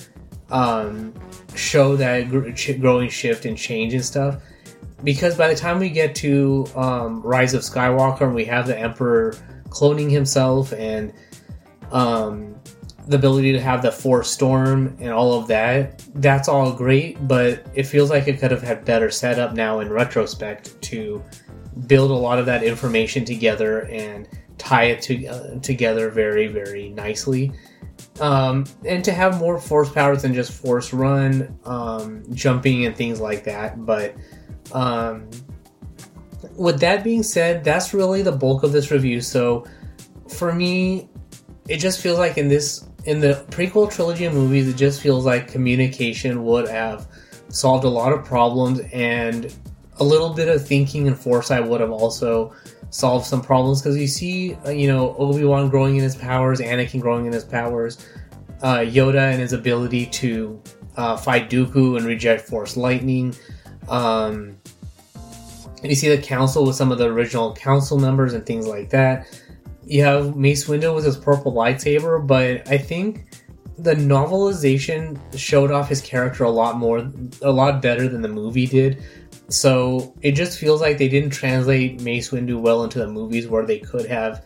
um, 0.50 1.14
show 1.54 1.96
that 1.96 2.30
growing 2.80 3.08
shift 3.08 3.44
and 3.44 3.56
change 3.56 3.94
and 3.94 4.04
stuff. 4.04 4.42
Because 5.02 5.36
by 5.36 5.48
the 5.48 5.54
time 5.54 5.78
we 5.78 5.90
get 5.90 6.14
to 6.16 6.66
um, 6.74 7.20
Rise 7.22 7.52
of 7.52 7.62
Skywalker 7.62 8.22
and 8.22 8.34
we 8.34 8.44
have 8.46 8.66
the 8.66 8.78
Emperor 8.78 9.34
cloning 9.68 10.10
himself 10.10 10.72
and 10.72 11.12
um, 11.92 12.54
the 13.06 13.16
ability 13.16 13.52
to 13.52 13.60
have 13.60 13.82
the 13.82 13.92
force 13.92 14.30
storm 14.30 14.96
and 14.98 15.10
all 15.10 15.34
of 15.34 15.46
that 15.46 16.02
that's 16.16 16.48
all 16.48 16.72
great 16.72 17.26
but 17.28 17.66
it 17.74 17.84
feels 17.84 18.10
like 18.10 18.26
it 18.28 18.38
could 18.38 18.50
have 18.50 18.62
had 18.62 18.84
better 18.84 19.10
setup 19.10 19.54
now 19.54 19.80
in 19.80 19.90
retrospect 19.90 20.80
to 20.80 21.22
build 21.86 22.10
a 22.10 22.14
lot 22.14 22.38
of 22.38 22.46
that 22.46 22.62
information 22.62 23.24
together 23.24 23.80
and 23.86 24.28
tie 24.56 24.84
it 24.84 25.02
to, 25.02 25.26
uh, 25.26 25.58
together 25.60 26.08
very 26.08 26.46
very 26.46 26.88
nicely 26.90 27.52
um, 28.20 28.64
and 28.84 29.04
to 29.04 29.12
have 29.12 29.38
more 29.38 29.58
force 29.58 29.90
powers 29.90 30.22
than 30.22 30.34
just 30.34 30.52
force 30.52 30.92
run, 30.92 31.58
um, 31.64 32.22
jumping, 32.32 32.86
and 32.86 32.96
things 32.96 33.20
like 33.20 33.44
that. 33.44 33.84
But 33.84 34.14
um, 34.72 35.28
with 36.56 36.80
that 36.80 37.02
being 37.02 37.22
said, 37.22 37.64
that's 37.64 37.92
really 37.92 38.22
the 38.22 38.32
bulk 38.32 38.62
of 38.62 38.72
this 38.72 38.90
review. 38.90 39.20
So 39.20 39.66
for 40.28 40.54
me, 40.54 41.08
it 41.68 41.78
just 41.78 42.00
feels 42.00 42.18
like 42.18 42.38
in 42.38 42.48
this 42.48 42.88
in 43.06 43.20
the 43.20 43.44
prequel 43.50 43.90
trilogy 43.90 44.24
of 44.24 44.34
movies, 44.34 44.68
it 44.68 44.76
just 44.76 45.00
feels 45.00 45.24
like 45.24 45.48
communication 45.48 46.44
would 46.44 46.68
have 46.68 47.06
solved 47.48 47.84
a 47.84 47.88
lot 47.88 48.12
of 48.12 48.24
problems, 48.24 48.80
and 48.92 49.54
a 49.98 50.04
little 50.04 50.32
bit 50.32 50.48
of 50.48 50.66
thinking 50.66 51.06
and 51.06 51.18
foresight 51.18 51.66
would 51.66 51.80
have 51.80 51.90
also 51.90 52.54
solved 52.90 53.26
some 53.26 53.40
problems. 53.40 53.82
Because 53.82 53.96
you 53.96 54.06
see, 54.06 54.54
uh, 54.66 54.70
you 54.70 54.88
know, 54.88 55.14
Obi 55.16 55.44
Wan 55.44 55.68
growing 55.68 55.96
in 55.96 56.02
his 56.02 56.16
powers, 56.16 56.60
Anakin 56.60 57.00
growing 57.00 57.26
in 57.26 57.32
his 57.32 57.44
powers, 57.44 58.04
uh, 58.62 58.78
Yoda 58.78 59.30
and 59.30 59.40
his 59.40 59.52
ability 59.52 60.06
to 60.06 60.60
uh, 60.96 61.16
fight 61.16 61.50
Dooku 61.50 61.96
and 61.96 62.06
reject 62.06 62.48
Force 62.48 62.76
lightning. 62.76 63.34
Um, 63.88 64.56
and 65.82 65.90
you 65.90 65.94
see 65.94 66.08
the 66.08 66.22
council 66.22 66.64
with 66.64 66.76
some 66.76 66.90
of 66.90 66.98
the 66.98 67.06
original 67.06 67.54
council 67.54 67.98
members 67.98 68.32
and 68.32 68.46
things 68.46 68.66
like 68.66 68.88
that. 68.90 69.26
You 69.86 70.02
have 70.02 70.36
Mace 70.36 70.66
Windu 70.66 70.94
with 70.94 71.04
his 71.04 71.16
purple 71.16 71.52
lightsaber, 71.52 72.24
but 72.26 72.68
I 72.68 72.78
think 72.78 73.26
the 73.76 73.94
novelization 73.94 75.18
showed 75.36 75.70
off 75.70 75.88
his 75.88 76.00
character 76.00 76.44
a 76.44 76.50
lot 76.50 76.78
more, 76.78 77.10
a 77.42 77.50
lot 77.50 77.82
better 77.82 78.08
than 78.08 78.22
the 78.22 78.28
movie 78.28 78.66
did. 78.66 79.02
So 79.48 80.14
it 80.22 80.32
just 80.32 80.58
feels 80.58 80.80
like 80.80 80.96
they 80.96 81.08
didn't 81.08 81.30
translate 81.30 82.00
Mace 82.00 82.30
Windu 82.30 82.60
well 82.60 82.84
into 82.84 82.98
the 82.98 83.08
movies 83.08 83.46
where 83.46 83.66
they 83.66 83.78
could 83.78 84.06
have 84.06 84.44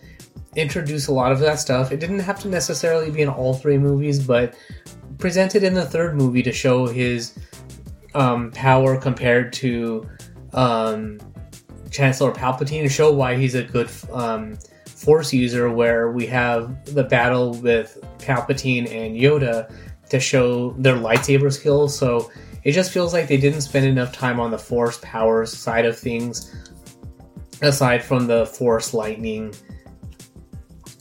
introduced 0.56 1.08
a 1.08 1.12
lot 1.12 1.30
of 1.30 1.38
that 1.40 1.60
stuff. 1.60 1.92
It 1.92 2.00
didn't 2.00 2.20
have 2.20 2.40
to 2.40 2.48
necessarily 2.48 3.10
be 3.10 3.22
in 3.22 3.28
all 3.28 3.54
three 3.54 3.78
movies, 3.78 4.18
but 4.24 4.54
presented 5.18 5.62
in 5.62 5.74
the 5.74 5.84
third 5.84 6.16
movie 6.16 6.42
to 6.42 6.52
show 6.52 6.86
his 6.86 7.38
um, 8.14 8.50
power 8.52 8.98
compared 8.98 9.52
to 9.54 10.08
um, 10.52 11.20
Chancellor 11.90 12.32
Palpatine 12.32 12.82
to 12.82 12.88
show 12.88 13.12
why 13.12 13.36
he's 13.36 13.54
a 13.54 13.62
good 13.62 13.90
um, 14.12 14.58
Force 14.98 15.32
user. 15.32 15.70
Where 15.70 16.10
we 16.10 16.26
have 16.26 16.94
the 16.94 17.04
battle 17.04 17.54
with 17.54 17.98
Palpatine 18.18 18.90
and 18.90 19.16
Yoda 19.16 19.72
to 20.10 20.20
show 20.20 20.72
their 20.72 20.96
lightsaber 20.96 21.52
skills. 21.52 21.96
So 21.96 22.30
it 22.64 22.72
just 22.72 22.90
feels 22.90 23.12
like 23.12 23.28
they 23.28 23.36
didn't 23.36 23.62
spend 23.62 23.86
enough 23.86 24.12
time 24.12 24.40
on 24.40 24.50
the 24.50 24.58
Force 24.58 24.98
powers 25.02 25.56
side 25.56 25.86
of 25.86 25.98
things, 25.98 26.54
aside 27.62 28.02
from 28.02 28.26
the 28.26 28.46
Force 28.46 28.92
lightning 28.92 29.54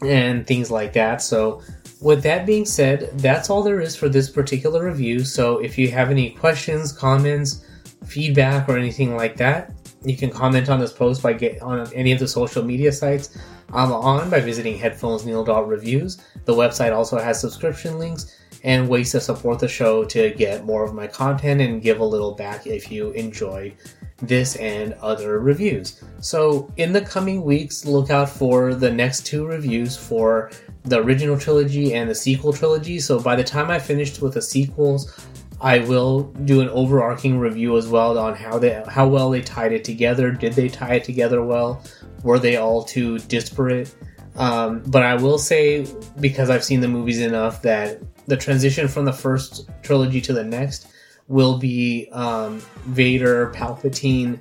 and 0.02 0.46
things 0.46 0.70
like 0.70 0.94
that. 0.94 1.22
So 1.22 1.62
with 2.00 2.22
that 2.24 2.46
being 2.46 2.66
said, 2.66 3.10
that's 3.16 3.50
all 3.50 3.64
there 3.64 3.82
is 3.82 3.96
for 3.96 4.08
this 4.08 4.30
particular 4.30 4.86
review. 4.86 5.24
So 5.24 5.58
if 5.58 5.78
you 5.78 5.90
have 5.92 6.12
any 6.12 6.30
questions, 6.32 6.92
comments, 6.92 7.66
feedback, 8.06 8.70
or 8.70 8.78
anything 8.78 9.16
like 9.16 9.36
that, 9.38 9.74
you 10.04 10.16
can 10.16 10.30
comment 10.30 10.70
on 10.70 10.80
this 10.80 10.94
post 10.94 11.24
by 11.24 11.34
get 11.34 11.62
on 11.62 11.92
any 11.94 12.12
of 12.12 12.20
the 12.20 12.28
social 12.28 12.64
media 12.64 12.92
sites 12.92 13.38
I'm 13.74 13.92
on 13.92 14.30
by 14.30 14.40
visiting 14.40 14.80
headphonesneil.reviews. 14.80 16.18
The 16.46 16.54
website 16.54 16.96
also 16.96 17.18
has 17.18 17.40
subscription 17.40 18.00
links 18.00 18.34
and 18.64 18.88
ways 18.88 19.12
to 19.12 19.20
support 19.20 19.60
the 19.60 19.68
show 19.68 20.04
to 20.06 20.32
get 20.32 20.66
more 20.66 20.84
of 20.84 20.94
my 20.94 21.08
content 21.08 21.62
and 21.62 21.82
give 21.82 22.00
a 22.00 22.06
little 22.06 22.34
back 22.34 22.66
if 22.66 22.92
you 22.92 23.12
enjoy 23.12 23.74
this 24.22 24.56
and 24.56 24.94
other 24.94 25.40
reviews. 25.40 26.04
So, 26.20 26.72
in 26.78 26.92
the 26.92 27.02
coming 27.02 27.44
weeks, 27.44 27.86
look 27.86 28.10
out 28.10 28.30
for 28.30 28.74
the 28.74 28.92
next 28.92 29.26
two 29.26 29.46
reviews 29.46 29.96
for 29.96 30.50
the 30.86 31.00
original 31.00 31.38
trilogy 31.38 31.94
and 31.94 32.10
the 32.10 32.16
sequel 32.16 32.52
trilogy. 32.52 33.00
So, 33.00 33.20
by 33.20 33.36
the 33.36 33.44
time 33.44 33.70
I 33.70 33.78
finished 33.78 34.22
with 34.22 34.34
the 34.34 34.42
sequels, 34.42 35.28
I 35.60 35.80
will 35.80 36.24
do 36.46 36.62
an 36.62 36.70
overarching 36.70 37.40
review 37.40 37.78
as 37.78 37.88
well 37.88 38.18
on 38.18 38.36
how 38.36 38.60
they 38.60 38.84
how 38.88 39.08
well 39.08 39.32
they 39.32 39.42
tied 39.42 39.72
it 39.72 39.84
together. 39.84 40.32
Did 40.32 40.54
they 40.54 40.70
tie 40.70 40.96
it 40.96 41.04
together 41.04 41.44
well? 41.44 41.84
Were 42.24 42.38
they 42.38 42.58
all 42.58 42.84
too 42.84 43.18
disparate? 43.20 43.94
Um, 44.36 44.84
but 44.86 45.02
I 45.02 45.16
will 45.16 45.40
say, 45.40 45.88
because 46.20 46.52
I've 46.52 46.64
seen 46.64 46.80
the 46.80 46.88
movies 46.88 47.22
enough, 47.22 47.64
that 47.64 48.00
the 48.28 48.38
transition 48.38 48.88
from 48.88 49.06
the 49.06 49.14
first 49.14 49.68
trilogy 49.82 50.22
to 50.22 50.34
the 50.34 50.44
next 50.44 50.88
will 51.28 51.58
be 51.58 52.08
um, 52.12 52.60
Vader, 52.86 53.52
Palpatine, 53.56 54.38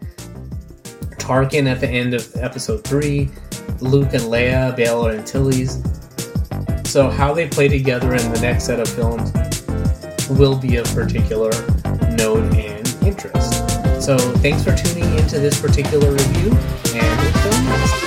Tarkin 1.17 1.67
at 1.67 1.81
the 1.81 1.89
end 1.89 2.13
of 2.13 2.31
episode 2.37 2.85
three, 2.85 3.31
Luke 3.81 4.13
and 4.13 4.25
Leia, 4.25 4.77
Bail 4.77 5.07
and 5.07 5.21
Antilles. 5.21 5.83
So 6.85 7.09
how 7.09 7.33
they 7.33 7.49
play 7.49 7.69
together 7.69 8.15
in 8.15 8.33
the 8.33 8.41
next 8.41 8.65
set 8.65 8.81
of 8.81 8.89
films 8.89 9.33
will 10.31 10.57
be 10.57 10.77
of 10.77 10.87
particular 10.95 11.51
note 12.17 12.53
and 12.55 12.97
interest. 13.03 13.53
So 14.03 14.19
thanks 14.19 14.63
for 14.63 14.75
tuning 14.75 15.11
into 15.19 15.39
this 15.39 15.61
particular 15.61 16.11
review, 16.11 16.53
and 16.95 17.27
until 17.27 17.63
next 17.65 17.91
time. 17.91 18.07